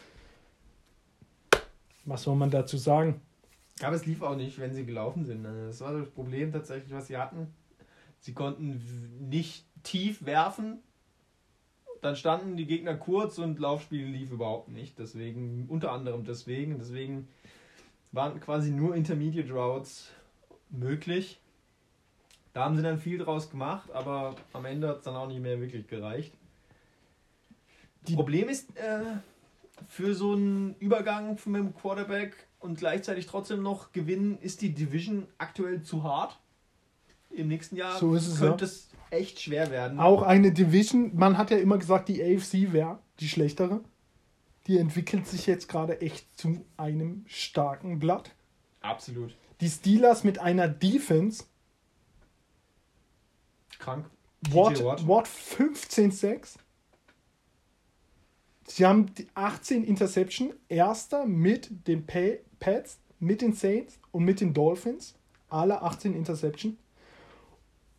[2.05, 3.21] was soll man dazu sagen?
[3.83, 5.45] Aber es lief auch nicht, wenn sie gelaufen sind.
[5.45, 7.49] Das war das Problem tatsächlich, was sie hatten.
[8.21, 8.81] Sie konnten
[9.29, 10.79] nicht tief werfen.
[12.01, 14.99] Dann standen die Gegner kurz und Laufspiel lief überhaupt nicht.
[14.99, 16.79] Deswegen, unter anderem deswegen.
[16.79, 17.29] Deswegen
[18.11, 20.11] waren quasi nur Intermediate Routes
[20.71, 21.39] möglich.
[22.55, 25.41] Da haben sie dann viel draus gemacht, aber am Ende hat es dann auch nicht
[25.41, 26.33] mehr wirklich gereicht.
[28.09, 29.01] Die- Problem ist, äh,
[29.89, 35.27] für so einen Übergang mit dem Quarterback und gleichzeitig trotzdem noch gewinnen, ist die Division
[35.39, 36.39] aktuell zu hart.
[37.31, 38.71] Im nächsten Jahr So ist es, könnte ja.
[38.71, 40.01] es echt schwer werden.
[40.01, 43.83] Auch eine Division, man hat ja immer gesagt, die AFC wäre die schlechtere.
[44.67, 48.35] Die entwickelt sich jetzt gerade echt zu einem starken Blatt.
[48.81, 49.37] Absolut.
[49.61, 51.45] Die Steelers mit einer Defense,
[53.79, 54.09] Krank.
[54.51, 55.07] Watt, Watt.
[55.07, 56.57] Watt 15-6.
[58.69, 64.55] Sie haben die 18 Interception, erster mit den Pats, mit den Saints und mit den
[64.55, 65.15] Dolphins.
[65.49, 66.79] Alle 18 Interception.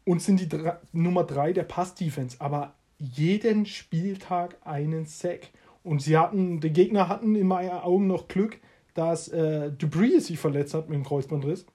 [0.06, 2.38] Und sind die drei, Nummer 3 der Pass-Defense.
[2.40, 5.50] Aber jeden Spieltag einen Sack.
[5.84, 8.60] Und sie hatten, die Gegner hatten in meinen Augen noch Glück,
[8.94, 11.66] dass äh, Dupree sich verletzt hat mit dem Kreuzbandriss.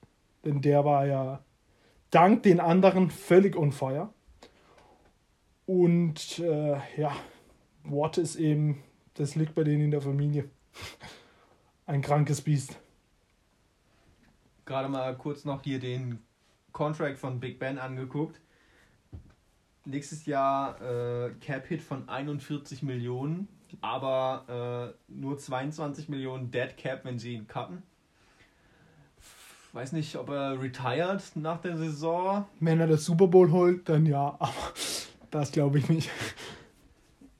[0.45, 1.43] Denn der war ja
[2.11, 4.11] dank den anderen völlig on fire.
[5.67, 7.15] Und äh, ja,
[7.85, 8.83] Watt ist eben,
[9.15, 10.49] das liegt bei denen in der Familie.
[11.87, 12.79] Ein krankes Biest.
[14.65, 16.21] Gerade mal kurz noch hier den
[16.79, 18.41] Contract von Big Ben angeguckt.
[19.85, 23.49] Nächstes Jahr äh, Cap-Hit von 41 Millionen,
[23.81, 27.83] aber äh, nur 22 Millionen Dead Cap, wenn sie ihn cutten.
[29.73, 32.45] Weiß nicht, ob er retired nach der Saison.
[32.61, 34.53] Wenn er das Super Bowl holt, dann ja, aber
[35.33, 36.09] das glaube ich nicht.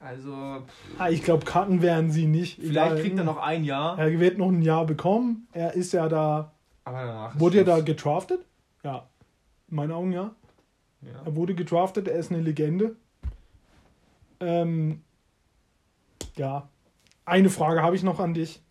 [0.01, 0.63] Also,
[0.97, 2.55] Ah, Ich glaube, Karten werden sie nicht.
[2.59, 3.01] vielleicht Egal.
[3.01, 3.97] kriegt er noch ein Jahr.
[3.97, 5.47] Er wird noch ein Jahr bekommen.
[5.53, 6.51] Er ist ja da.
[6.83, 7.85] Aber danach Wurde er da Schluss.
[7.85, 8.45] gedraftet?
[8.83, 9.08] Ja.
[9.69, 10.35] In meinen Augen ja.
[11.01, 11.21] Ja.
[11.25, 12.95] Er wurde gedraftet, er ist eine Legende.
[14.39, 15.01] Ähm,
[16.35, 16.69] ja.
[17.25, 18.61] Eine Frage habe ich noch an dich.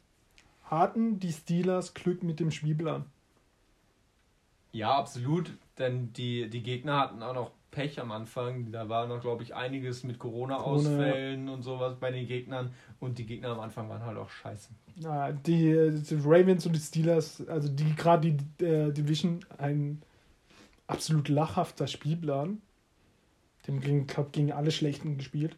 [0.65, 3.07] Hatten die Steelers Glück mit dem Spielplan?
[4.73, 5.53] Ja, absolut.
[5.79, 8.73] Denn die, die Gegner hatten auch noch Pech am Anfang.
[8.73, 12.73] Da war noch, glaube ich, einiges mit Corona-Ausfällen und sowas bei den Gegnern.
[13.01, 14.71] Und die Gegner am Anfang waren halt auch scheiße.
[14.97, 20.03] Na, die, die Ravens und die Steelers, also die gerade die äh, Division, ein
[20.89, 22.61] absolut lachhafter Spielplan.
[23.69, 25.57] Dem ging, glaub, gegen alle Schlechten gespielt.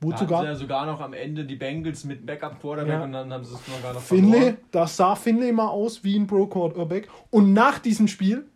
[0.00, 3.04] Da Wurde sogar ja sogar noch am Ende die Bengals mit Backup-Quarterback Ja.
[3.04, 4.56] und dann haben sie es sogar noch Finley, verloren.
[4.70, 7.08] da sah Finley mal aus wie ein Pro-Quarterback.
[7.30, 8.46] Und nach diesem Spiel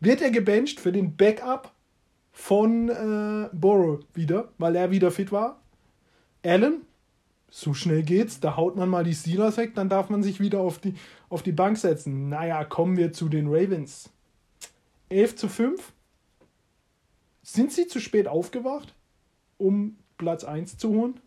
[0.00, 1.72] wird er gebencht für den Backup
[2.30, 5.60] von äh, Burrow wieder, weil er wieder fit war.
[6.44, 6.82] Allen,
[7.50, 10.60] so schnell geht's, da haut man mal die Steelers weg, dann darf man sich wieder
[10.60, 10.94] auf die,
[11.28, 12.30] auf die Bank setzen.
[12.30, 14.10] Naja, kommen wir zu den Ravens.
[15.12, 15.92] 11 zu 5.
[17.42, 18.94] Sind sie zu spät aufgewacht,
[19.58, 21.20] um Platz 1 zu holen?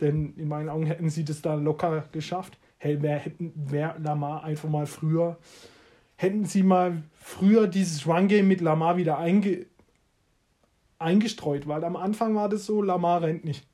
[0.00, 2.58] Denn in meinen Augen hätten sie das da locker geschafft.
[2.78, 5.38] Hey, wer hätten, wer Lamar einfach mal früher,
[6.16, 9.66] hätten sie mal früher dieses Run-Game mit Lamar wieder einge,
[10.98, 13.66] eingestreut, weil am Anfang war das so, Lamar rennt nicht.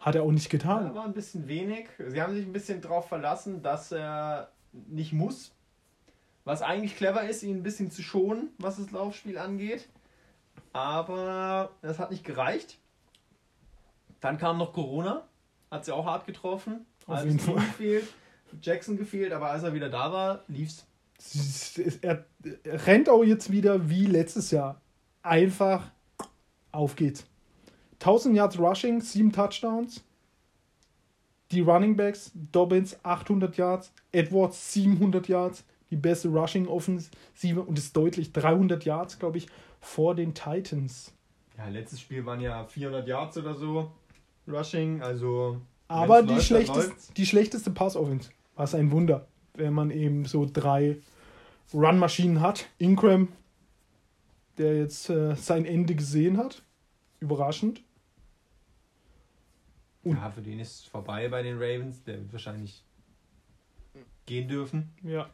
[0.00, 0.94] Hat er auch nicht Ja, getan.
[0.94, 1.86] war ein bisschen wenig.
[2.08, 5.52] Sie haben sich ein bisschen darauf verlassen, dass er nicht muss.
[6.50, 9.86] Was eigentlich clever ist, ihn ein bisschen zu schonen, was das Laufspiel angeht.
[10.72, 12.76] Aber das hat nicht gereicht.
[14.18, 15.28] Dann kam noch Corona.
[15.70, 16.86] Hat sie auch hart getroffen.
[17.06, 17.54] Auf jeden Fall.
[17.54, 18.08] gefehlt.
[18.60, 20.84] Jackson gefehlt, aber als er wieder da war, lief's.
[22.02, 22.24] Er,
[22.64, 24.80] er rennt auch jetzt wieder wie letztes Jahr.
[25.22, 25.92] Einfach
[26.72, 27.26] auf geht's.
[28.00, 30.02] 1000 Yards Rushing, 7 Touchdowns.
[31.52, 37.96] Die Running Backs, Dobbins 800 Yards, Edwards 700 Yards, die beste Rushing Offensive und ist
[37.96, 39.46] deutlich 300 Yards, glaube ich,
[39.80, 41.12] vor den Titans.
[41.56, 43.90] Ja, letztes Spiel waren ja 400 Yards oder so.
[44.48, 45.60] Rushing, also.
[45.88, 47.12] Aber die, läuft, läuft's.
[47.14, 48.30] die schlechteste Pass-Offense.
[48.54, 50.98] Was ein Wunder, wenn man eben so drei
[51.74, 52.68] Run-Maschinen hat.
[52.78, 53.28] Ingram,
[54.58, 56.62] der jetzt äh, sein Ende gesehen hat.
[57.20, 57.82] Überraschend.
[60.02, 62.02] Und- Ja, für den ist es vorbei bei den Ravens.
[62.04, 62.84] Der wird wahrscheinlich
[64.26, 64.92] gehen dürfen.
[65.02, 65.28] Ja.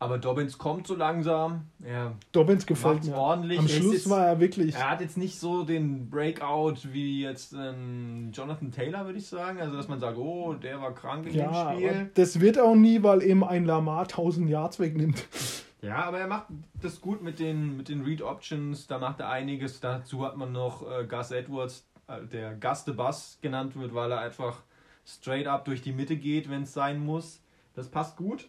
[0.00, 1.62] Aber Dobbins kommt so langsam.
[1.82, 3.16] Er Dobbins gefällt mir.
[3.16, 3.58] ordentlich.
[3.58, 4.74] Am Er Schluss jetzt, war er wirklich.
[4.76, 9.60] er hat jetzt nicht so den Breakout wie jetzt ähm, Jonathan Taylor, würde ich sagen.
[9.60, 12.10] Also, dass man sagt, oh, der war krank in ja, dem Spiel.
[12.14, 15.26] das wird auch nie, weil eben ein Lamar 1000 Yards wegnimmt.
[15.80, 16.46] Ja, aber er macht
[16.82, 18.88] das gut mit den, mit den Read Options.
[18.88, 19.78] Da macht er einiges.
[19.78, 24.10] Dazu hat man noch äh, Gus Edwards, äh, der Gus the Bus genannt wird, weil
[24.10, 24.62] er einfach
[25.06, 27.40] straight up durch die Mitte geht, wenn es sein muss.
[27.74, 28.48] Das passt gut.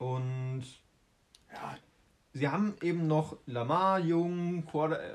[0.00, 0.62] Und
[1.52, 1.76] Ja,
[2.32, 5.10] sie haben eben noch Lamar, Jung, Quarter, äh,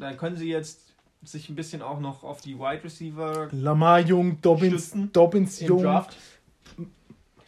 [0.00, 0.92] da können sie jetzt
[1.22, 6.16] sich ein bisschen auch noch auf die Wide Receiver Lamar jung, Dobbins, Dobbins jung, Draft.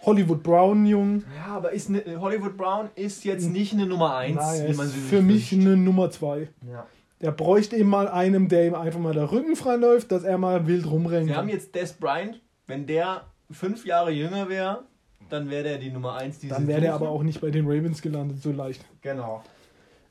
[0.02, 1.24] Hollywood Brown jung.
[1.36, 4.86] Ja, aber ist ne, Hollywood Brown ist jetzt nicht eine Nummer 1, Nein, wie man
[4.88, 5.66] sie für mich wünscht.
[5.66, 6.48] eine Nummer 2.
[6.70, 6.86] Ja.
[7.20, 10.38] Der bräuchte eben mal einem, der ihm einfach mal der Rücken frei läuft, dass er
[10.38, 14.84] mal wild rumrennen Wir haben jetzt Des Bryant, wenn der fünf Jahre jünger wäre,
[15.28, 16.92] dann wäre der die Nummer 1 dieses Dann wäre suchen.
[16.92, 18.84] aber auch nicht bei den Ravens gelandet, so leicht.
[19.02, 19.42] Genau.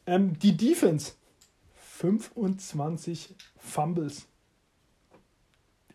[0.05, 1.13] Ähm, die Defense.
[1.75, 4.27] 25 Fumbles.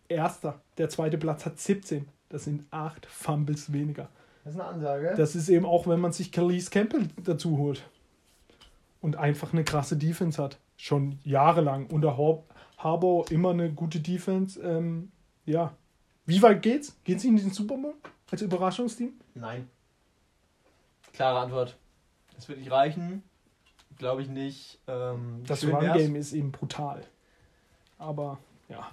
[0.07, 0.61] Erster.
[0.77, 2.07] Der zweite Platz hat 17.
[2.29, 4.09] Das sind 8 Fumbles weniger.
[4.43, 5.13] Das ist eine Ansage.
[5.15, 7.83] Das ist eben auch, wenn man sich Calise Campbell dazu holt.
[9.01, 10.57] Und einfach eine krasse Defense hat.
[10.77, 11.87] Schon jahrelang.
[11.87, 12.43] Unter Har
[12.77, 14.59] Harbour immer eine gute Defense.
[14.61, 15.11] Ähm,
[15.45, 15.73] ja.
[16.25, 16.97] Wie weit geht's?
[17.03, 17.93] Geht's in den Super Bowl
[18.31, 19.13] als Überraschungsteam?
[19.35, 19.69] Nein.
[21.13, 21.77] Klare Antwort.
[22.35, 23.23] Das wird nicht reichen.
[23.97, 24.79] Glaube ich nicht.
[24.87, 25.63] Ähm, Das.
[25.63, 27.03] Run-Game ist eben brutal.
[27.97, 28.39] Aber
[28.69, 28.89] ja.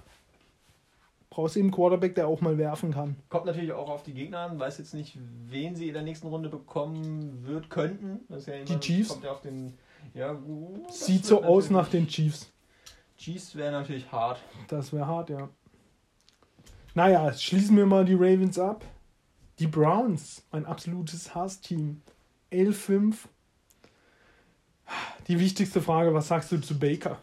[1.29, 3.15] Brauchst eben einen Quarterback, der auch mal werfen kann.
[3.29, 4.59] Kommt natürlich auch auf die Gegner an.
[4.59, 8.19] Weiß jetzt nicht, wen sie in der nächsten Runde bekommen wird, könnten.
[8.27, 9.09] Das ist ja immer, Chiefs?
[9.09, 9.77] Kommt ja auf den.
[10.13, 12.51] Ja, gut, das Sieht so aus nach den Chiefs.
[13.17, 14.39] Chiefs wäre natürlich hart.
[14.67, 15.49] Das wäre hart, ja.
[16.95, 18.83] Naja, schließen wir mal die Ravens ab.
[19.59, 22.01] Die Browns, mein absolutes Hassteam.
[22.49, 23.15] 11-5.
[25.27, 27.21] Die wichtigste Frage, was sagst du zu Baker?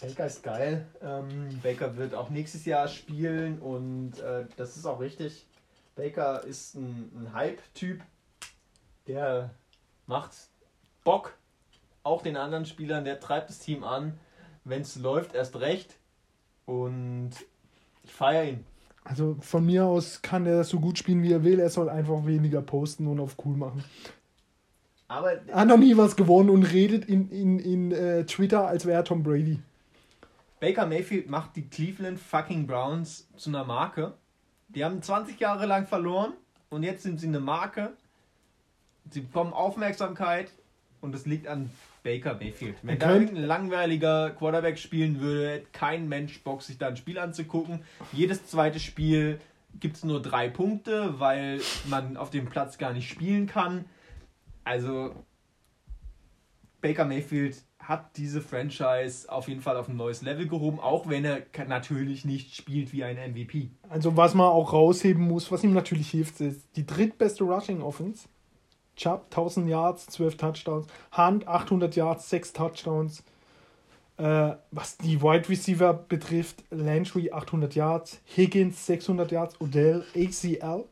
[0.00, 0.86] Baker ist geil.
[1.02, 5.44] Ähm, Baker wird auch nächstes Jahr spielen und äh, das ist auch richtig.
[5.96, 8.00] Baker ist ein, ein Hype-Typ.
[9.08, 9.50] Der
[10.06, 10.32] macht
[11.02, 11.36] Bock.
[12.04, 14.18] Auch den anderen Spielern, der treibt das Team an.
[14.64, 15.96] Wenn es läuft, erst recht.
[16.64, 17.32] Und
[18.04, 18.71] ich feiere ihn.
[19.04, 21.58] Also von mir aus kann er so gut spielen, wie er will.
[21.58, 23.84] Er soll einfach weniger posten und auf cool machen.
[25.08, 28.86] Aber Er hat noch nie was gewonnen und redet in, in, in äh, Twitter, als
[28.86, 29.60] wäre er Tom Brady.
[30.60, 34.14] Baker Mayfield macht die Cleveland fucking Browns zu einer Marke.
[34.68, 36.32] Die haben 20 Jahre lang verloren
[36.70, 37.92] und jetzt sind sie eine Marke.
[39.10, 40.52] Sie bekommen Aufmerksamkeit
[41.00, 41.68] und es liegt an
[42.02, 42.76] Baker Mayfield.
[42.82, 46.96] Wenn Er da irgendein langweiliger Quarterback spielen würde, hätte kein Mensch Bock, sich da ein
[46.96, 47.80] Spiel anzugucken.
[48.12, 49.40] Jedes zweite Spiel
[49.80, 53.84] gibt es nur drei Punkte, weil man auf dem Platz gar nicht spielen kann.
[54.64, 55.14] Also
[56.80, 61.24] Baker Mayfield hat diese Franchise auf jeden Fall auf ein neues Level gehoben, auch wenn
[61.24, 63.70] er natürlich nicht spielt wie ein MVP.
[63.88, 68.28] Also was man auch rausheben muss, was ihm natürlich hilft, ist die drittbeste Rushing Offense.
[68.96, 70.86] Chubb 1000 Yards, 12 Touchdowns.
[71.16, 73.22] Hunt 800 Yards, 6 Touchdowns.
[74.18, 80.84] Äh, was die Wide Receiver betrifft, Landry 800 Yards, Higgins 600 Yards, Odell ACL.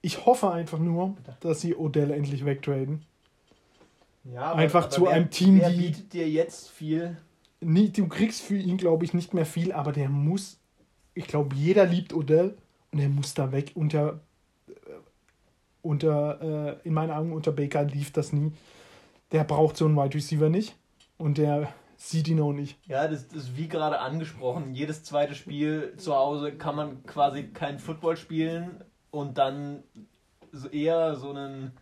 [0.00, 3.04] Ich hoffe einfach nur, dass sie Odell endlich wegtraden.
[4.24, 7.16] Ja, Einfach zu einem Team, wer die- bietet dir jetzt viel.
[7.60, 10.58] Nie, du kriegst für ihn, glaube ich, nicht mehr viel, aber der muss.
[11.14, 12.56] Ich glaube, jeder liebt Odell
[12.92, 13.72] und er muss da weg.
[13.74, 14.14] Unter, äh,
[15.82, 18.52] unter äh, in meinen Augen unter Baker lief das nie.
[19.32, 20.76] Der braucht so einen Wide Receiver nicht
[21.18, 22.78] und der sieht ihn auch nicht.
[22.86, 24.74] Ja, das, das ist wie gerade angesprochen.
[24.74, 29.82] Jedes zweite Spiel zu Hause kann man quasi kein Football spielen und dann
[30.72, 31.72] eher so einen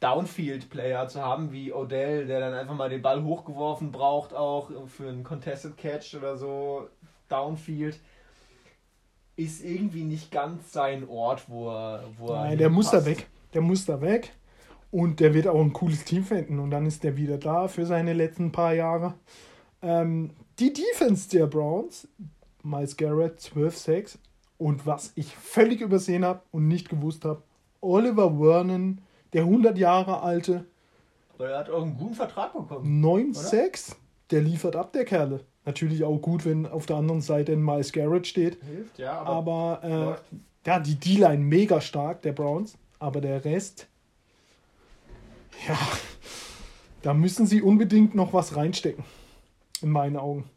[0.00, 5.08] Downfield-Player zu haben wie Odell, der dann einfach mal den Ball hochgeworfen braucht, auch für
[5.08, 6.88] einen Contested Catch oder so.
[7.28, 7.98] Downfield
[9.38, 12.02] ist irgendwie nicht ganz sein Ort, wo er.
[12.18, 13.28] Wo er Nein, der muss da weg.
[13.54, 14.34] Der muss da weg.
[14.90, 16.58] Und der wird auch ein cooles Team finden.
[16.58, 19.14] Und dann ist der wieder da für seine letzten paar Jahre.
[19.80, 22.08] Ähm, die Defense der Browns,
[22.62, 24.18] Miles Garrett 12-6.
[24.56, 27.42] Und was ich völlig übersehen habe und nicht gewusst habe,
[27.80, 29.00] Oliver Vernon,
[29.32, 30.64] der 100 Jahre alte,
[31.36, 33.04] Weil er hat auch einen guten Vertrag bekommen.
[33.04, 33.94] 9-6.
[34.32, 35.44] Der liefert ab, der Kerle.
[35.68, 38.56] Natürlich auch gut, wenn auf der anderen Seite ein Miles Garrett steht.
[38.64, 40.22] Hilft, ja, Aber äh, läuft.
[40.64, 42.78] ja, die D-Line mega stark, der Browns.
[42.98, 43.86] Aber der Rest,
[45.68, 45.78] ja,
[47.02, 49.04] da müssen sie unbedingt noch was reinstecken.
[49.82, 50.48] In meinen Augen.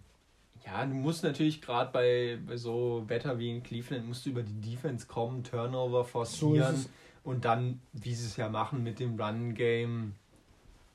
[0.66, 4.44] Ja, du musst natürlich gerade bei, bei so Wetter wie in Cleveland, musst du über
[4.44, 6.90] die Defense kommen, Turnover forcieren es.
[7.26, 10.14] und dann, wie sie es ja machen mit dem Run-Game,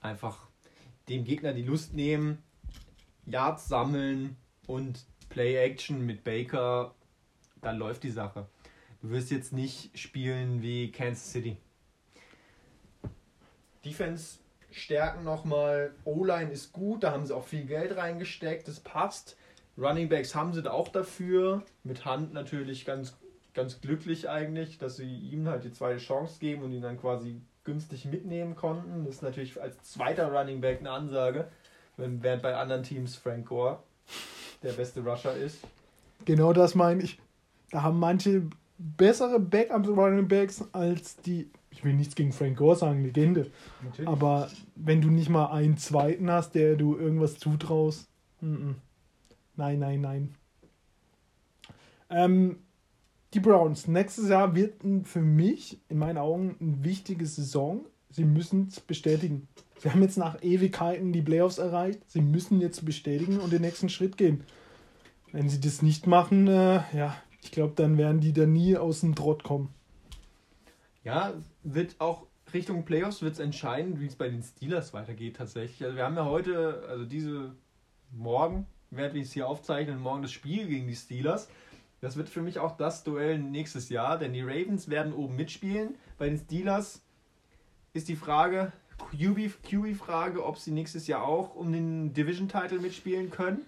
[0.01, 0.39] einfach
[1.11, 2.39] dem Gegner die Lust nehmen,
[3.27, 6.95] Yards sammeln und Play-Action mit Baker,
[7.61, 8.47] dann läuft die Sache.
[9.03, 11.57] Du wirst jetzt nicht spielen wie Kansas City.
[13.85, 14.39] Defense
[14.71, 15.95] stärken nochmal.
[16.05, 19.37] O-Line ist gut, da haben sie auch viel Geld reingesteckt, das passt.
[19.79, 21.63] Running Backs haben sie da auch dafür.
[21.85, 23.17] Mit Hand natürlich ganz,
[23.55, 27.41] ganz glücklich eigentlich, dass sie ihm halt die zweite Chance geben und ihn dann quasi
[27.65, 29.05] günstig mitnehmen konnten.
[29.05, 31.49] Das ist natürlich als zweiter Running Back eine Ansage,
[31.97, 33.79] wenn, während bei anderen Teams Frank Gore
[34.63, 35.59] der beste Rusher ist.
[36.25, 37.19] Genau das meine ich.
[37.71, 38.43] Da haben manche
[38.79, 41.51] bessere Backup Running Backs als die.
[41.71, 43.51] Ich will nichts gegen Frank Gore sagen, Legende.
[43.83, 44.09] Natürlich.
[44.09, 48.09] Aber wenn du nicht mal einen zweiten hast, der du irgendwas zutraust.
[48.41, 50.35] Nein, nein, nein.
[52.09, 52.59] Ähm,
[53.35, 53.89] die Browns.
[53.89, 57.85] Nächstes Jahr wird für mich, in meinen Augen, eine wichtige Saison.
[58.11, 59.49] Sie müssen es bestätigen.
[59.79, 62.01] Sie haben jetzt nach Ewigkeiten die Playoffs erreicht.
[62.09, 64.45] Sie müssen jetzt bestätigen und den nächsten Schritt gehen.
[65.33, 69.01] Wenn sie das nicht machen, äh, ja, ich glaube, dann werden die da nie aus
[69.01, 69.69] dem Trott kommen.
[71.05, 75.85] Ja, wird auch Richtung Playoffs wird es entscheiden, wie es bei den Steelers weitergeht tatsächlich.
[75.85, 77.55] Also wir haben ja heute, also diese
[78.13, 81.49] morgen, während wir es hier aufzeichnen, morgen das Spiel gegen die Steelers.
[82.01, 85.97] Das wird für mich auch das Duell nächstes Jahr, denn die Ravens werden oben mitspielen.
[86.19, 87.03] Bei den Steelers
[87.93, 93.63] ist die Frage, QB-Frage, ob sie nächstes Jahr auch um den Division-Title mitspielen können.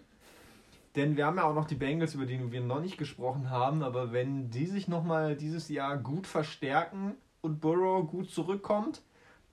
[0.96, 3.82] Denn wir haben ja auch noch die Bengals, über die wir noch nicht gesprochen haben.
[3.82, 9.02] Aber wenn die sich nochmal dieses Jahr gut verstärken und Burrow gut zurückkommt,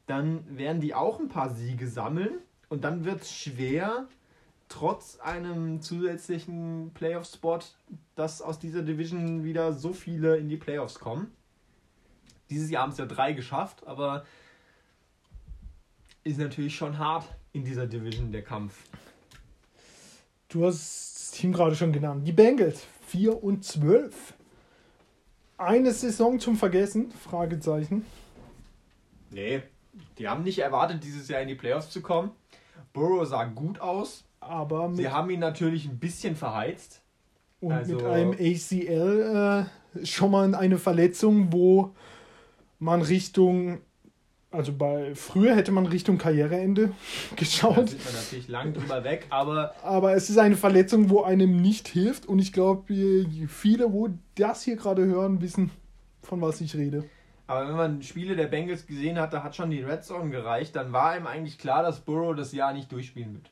[0.07, 2.39] dann werden die auch ein paar Siege sammeln.
[2.69, 4.07] Und dann wird es schwer,
[4.69, 7.59] trotz einem zusätzlichen Playoff-Spot,
[8.15, 11.31] dass aus dieser Division wieder so viele in die Playoffs kommen.
[12.49, 14.25] Dieses Jahr haben es ja drei geschafft, aber
[16.25, 18.75] ist natürlich schon hart in dieser Division der Kampf.
[20.49, 22.27] Du hast das Team gerade schon genannt.
[22.27, 24.33] Die Bengals, 4 und 12.
[25.57, 27.11] Eine Saison zum Vergessen?
[27.11, 28.05] Fragezeichen.
[29.29, 29.61] Nee,
[30.17, 32.31] die haben nicht erwartet, dieses Jahr in die Playoffs zu kommen.
[32.91, 34.25] Burrow sah gut aus.
[34.39, 37.01] Aber mit, Sie haben ihn natürlich ein bisschen verheizt.
[37.61, 41.93] und also- mit einem ACL äh, schon mal eine Verletzung, wo
[42.79, 43.79] man Richtung,
[44.55, 46.87] also bei früher hätte man Richtung Karriereende
[47.31, 47.89] Da geschaut.
[47.89, 51.87] sieht man natürlich lang drüber weg, aber Aber es ist eine Verletzung, wo einem nicht
[51.87, 52.25] hilft.
[52.25, 52.83] Und ich glaube,
[53.47, 55.71] viele, wo das hier gerade hören, wissen,
[56.23, 57.03] von was ich rede.
[57.47, 60.75] Aber wenn man Spiele der Bengals gesehen hat, da hat schon die Red Zone gereicht,
[60.75, 63.51] dann war ihm eigentlich klar, dass Burrow das Jahr nicht durchspielen wird.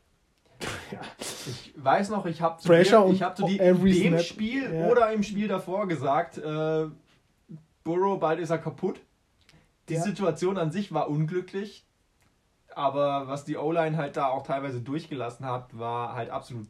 [0.91, 0.99] Ja.
[1.19, 4.21] Ich weiß noch, ich habe zu Pressure dir, ich hab zu every dem snap.
[4.21, 4.87] Spiel Ja.
[4.87, 6.85] oder im Spiel davor gesagt, äh,
[7.83, 8.99] Burrow, bald ist er kaputt.
[9.89, 10.01] Die Ja.
[10.01, 11.85] Situation an sich war unglücklich,
[12.73, 16.67] aber was die O-Line halt da auch teilweise durchgelassen hat, war halt absolut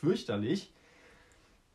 [0.00, 0.72] fürchterlich.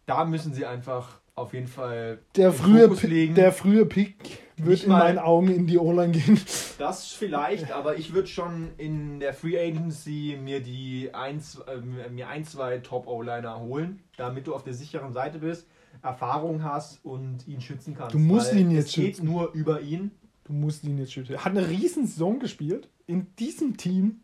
[0.05, 3.35] Da müssen sie einfach auf jeden Fall Der den frühe, legen.
[3.35, 4.17] der frühe Pick
[4.57, 6.39] wird Nicht in mal- meinen Augen in die O-Line gehen.
[6.79, 12.29] Das vielleicht, aber ich würde schon in der Free Agency mir die ein, äh, mir
[12.29, 15.67] ein, zwei Top-O-Liner holen, damit du auf der sicheren Seite bist,
[16.01, 18.13] Erfahrung hast und ihn schützen kannst.
[18.15, 19.25] Du musst ihn jetzt es geht schützen.
[19.25, 20.11] nur über ihn.
[20.49, 21.37] Du musst ihn jetzt schütteln.
[21.37, 22.89] Er hat eine riesen Saison gespielt.
[23.05, 24.21] In diesem Team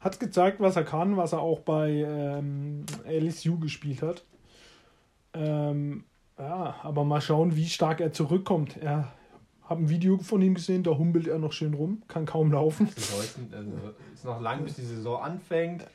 [0.00, 4.24] hat gezeigt, was er kann, was er auch bei ähm, LSU gespielt hat.
[5.34, 6.04] Ähm,
[6.38, 8.78] ja, aber mal schauen, wie stark er zurückkommt.
[8.78, 9.12] Er
[9.64, 12.88] habe ein Video von ihm gesehen, da humpelt er noch schön rum, kann kaum laufen.
[12.96, 15.86] Sollten, also, ist noch lang, bis die Saison anfängt.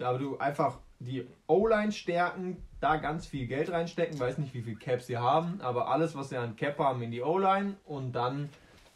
[0.00, 4.74] Aber du einfach die O-Line stärken, da ganz viel Geld reinstecken, weiß nicht, wie viel
[4.74, 8.48] Cap sie haben, aber alles, was sie an Cap haben, in die O-Line und dann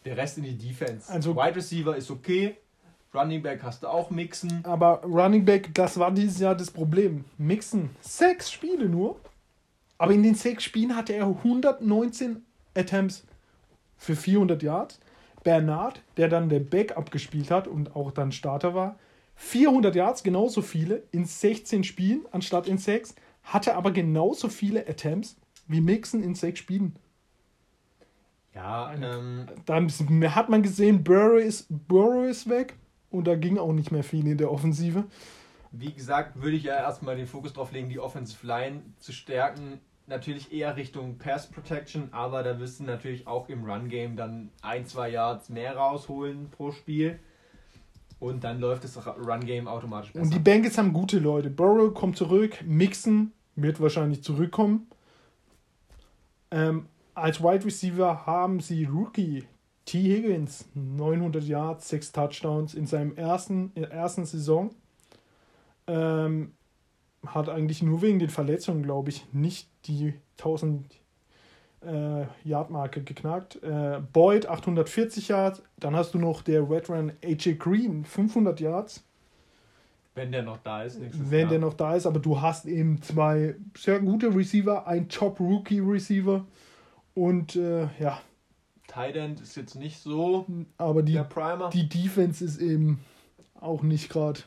[0.04, 1.10] der Rest in die Defense.
[1.12, 2.56] Also- Wide Receiver ist okay,
[3.14, 4.64] Running Back hast du auch mixen.
[4.64, 7.24] Aber Running Back, das war dieses Jahr das Problem.
[7.36, 9.20] Mixen, sechs Spiele nur.
[9.98, 12.42] Aber in den sechs Spielen hatte er 119
[12.74, 13.24] Attempts
[13.98, 14.98] für 400 Yards.
[15.44, 18.98] Bernard, der dann der Backup gespielt hat und auch dann Starter war,
[19.36, 25.36] 400 Yards, genauso viele in 16 Spielen anstatt in sechs, hatte aber genauso viele Attempts
[25.66, 26.96] wie Mixon in sechs Spielen.
[28.54, 29.90] Ja, ähm, Dann
[30.34, 32.74] hat man gesehen, Burrow ist, Burrow ist weg
[33.10, 35.04] und da ging auch nicht mehr viel in der Offensive.
[35.70, 39.80] wie gesagt, würde ich ja erstmal den Fokus drauf legen, die Offensive Line zu stärken.
[40.06, 44.50] Natürlich eher Richtung Pass Protection, aber da wirst du natürlich auch im Run Game dann
[44.60, 47.18] ein, zwei Yards mehr rausholen pro Spiel.
[48.18, 50.24] Und dann läuft das Run Game automatisch besser.
[50.24, 51.48] Und die Bengals haben gute Leute.
[51.50, 54.88] Burrow kommt zurück, Mixon wird wahrscheinlich zurückkommen.
[56.50, 59.44] Ähm, als Wide Receiver haben sie Rookie
[59.84, 59.98] T.
[59.98, 64.70] Higgins, 900 Yards, 6 Touchdowns in seinem ersten, in ersten Saison.
[65.86, 66.52] Ähm,
[67.26, 70.86] hat eigentlich nur wegen den Verletzungen, glaube ich, nicht die 1000
[71.84, 73.62] äh, Yard-Marke geknackt.
[73.62, 75.62] Äh, Boyd 840 Yards.
[75.78, 79.04] Dann hast du noch der Veteran AJ Green 500 Yards
[80.14, 81.00] wenn der noch da ist.
[81.00, 81.48] nächstes wenn Jahr.
[81.50, 86.44] der noch da ist, aber du hast eben zwei sehr gute Receiver, ein Top-Rookie-Receiver
[87.14, 88.20] und äh, ja,
[88.92, 90.46] Tight End ist jetzt nicht so
[90.76, 91.18] aber die,
[91.72, 93.00] die Defense ist eben
[93.58, 94.40] auch nicht gerade.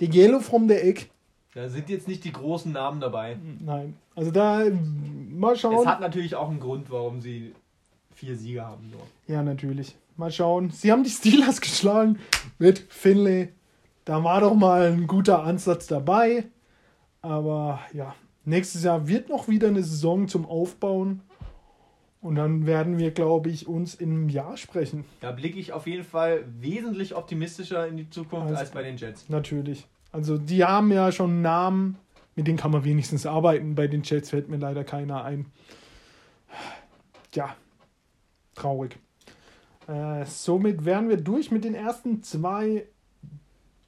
[0.00, 1.06] Der Yellow from the Egg,
[1.54, 3.38] Da sind jetzt nicht die großen Namen dabei.
[3.60, 3.96] Nein.
[4.14, 4.64] Also da
[5.30, 5.78] mal schauen.
[5.78, 7.54] Es hat natürlich auch einen Grund, warum sie
[8.14, 8.90] vier Siege haben.
[8.90, 9.00] Nur.
[9.26, 9.96] Ja, natürlich.
[10.16, 10.70] Mal schauen.
[10.70, 12.18] Sie haben die Steelers geschlagen
[12.58, 13.52] mit Finlay.
[14.04, 16.44] Da war doch mal ein guter Ansatz dabei.
[17.22, 18.14] Aber ja,
[18.44, 21.22] nächstes Jahr wird noch wieder eine Saison zum Aufbauen.
[22.24, 25.04] Und dann werden wir, glaube ich, uns in einem Jahr sprechen.
[25.20, 28.96] Da blicke ich auf jeden Fall wesentlich optimistischer in die Zukunft Also- als bei den
[28.96, 29.28] Jets.
[29.28, 29.86] Natürlich.
[30.10, 31.98] Also die haben ja schon Namen,
[32.34, 33.74] mit denen kann man wenigstens arbeiten.
[33.74, 35.52] Bei den Jets fällt mir leider keiner ein.
[37.34, 37.54] Ja,
[38.54, 38.96] traurig.
[39.86, 42.86] Äh, somit wären wir durch mit den ersten zwei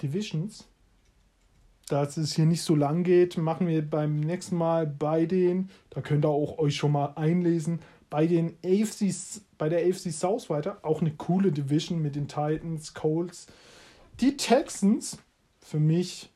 [0.03, 0.69] Divisions.
[1.89, 6.03] Da es hier nicht so lang geht, machen wir beim nächsten Mal bei den, da
[6.03, 7.79] könnt ihr auch euch schon mal einlesen,
[8.11, 10.79] bei den AFCs, bei der AFC South weiter.
[10.83, 13.47] Auch eine coole Division mit den Titans, Colts,
[14.21, 15.19] die Texans.
[15.61, 16.31] Für mich,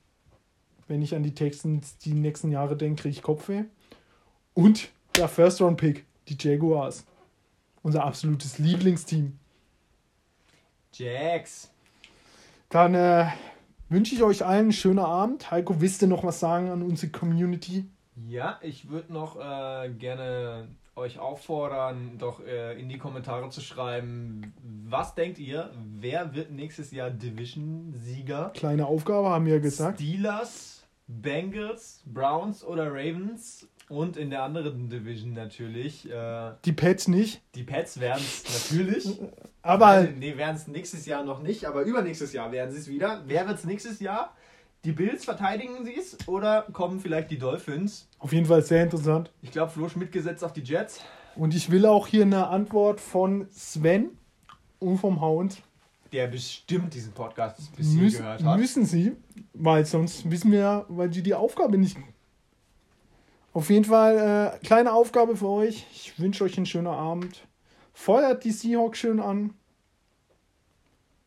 [0.88, 3.64] wenn ich an die Texans die nächsten Jahre denke, kriege ich Kopfweh.
[4.54, 7.04] Und der First Round Pick, die Jaguars.
[7.82, 9.38] Unser absolutes Lieblingsteam.
[10.92, 11.70] Jax.
[12.68, 13.26] Dann äh,
[13.88, 15.50] wünsche ich euch allen einen schönen Abend.
[15.50, 17.84] Heiko, wisst ihr noch was sagen an unsere Community?
[18.28, 20.68] Ja, ich würde noch äh, gerne
[21.00, 24.52] euch auffordern, doch äh, in die Kommentare zu schreiben,
[24.86, 28.52] was denkt ihr, wer wird nächstes Jahr Division-Sieger?
[28.54, 29.98] Kleine Aufgabe, haben wir gesagt.
[30.00, 33.66] Steelers, Bengals, Browns oder Ravens?
[33.88, 36.08] Und in der anderen Division natürlich.
[36.08, 37.42] Äh, Die Pets nicht.
[37.56, 39.18] die Pets werden es natürlich.
[39.62, 42.88] Aber Nein, nee, werden es nächstes Jahr noch nicht, aber übernächstes Jahr werden sie es
[42.88, 43.22] wieder.
[43.26, 44.34] Wer wird es nächstes Jahr?
[44.84, 48.08] Die Bills verteidigen sie es oder kommen vielleicht die Dolphins?
[48.18, 49.30] auf jeden Fall sehr interessant.
[49.42, 51.00] Ich glaube, Flo Schmidt gesetzt auf die Jets.
[51.36, 54.10] Und ich will auch hier eine Antwort von Sven
[54.78, 55.62] und vom Hound.
[56.12, 58.58] Der bestimmt diesen Podcast bis hier Müssen, gehört hat.
[58.58, 59.12] müssen sie,
[59.52, 61.96] weil sonst wissen wir ja, weil sie die Aufgabe nicht.
[63.52, 65.86] Auf jeden Fall, äh, kleine Aufgabe für euch.
[65.92, 67.46] Ich wünsche euch einen schönen Abend.
[67.92, 69.54] Feuert die Seahawks schön an.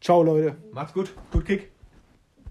[0.01, 0.57] Ciao, Leute.
[0.71, 1.13] Macht's gut.
[1.31, 1.72] Gut Kick.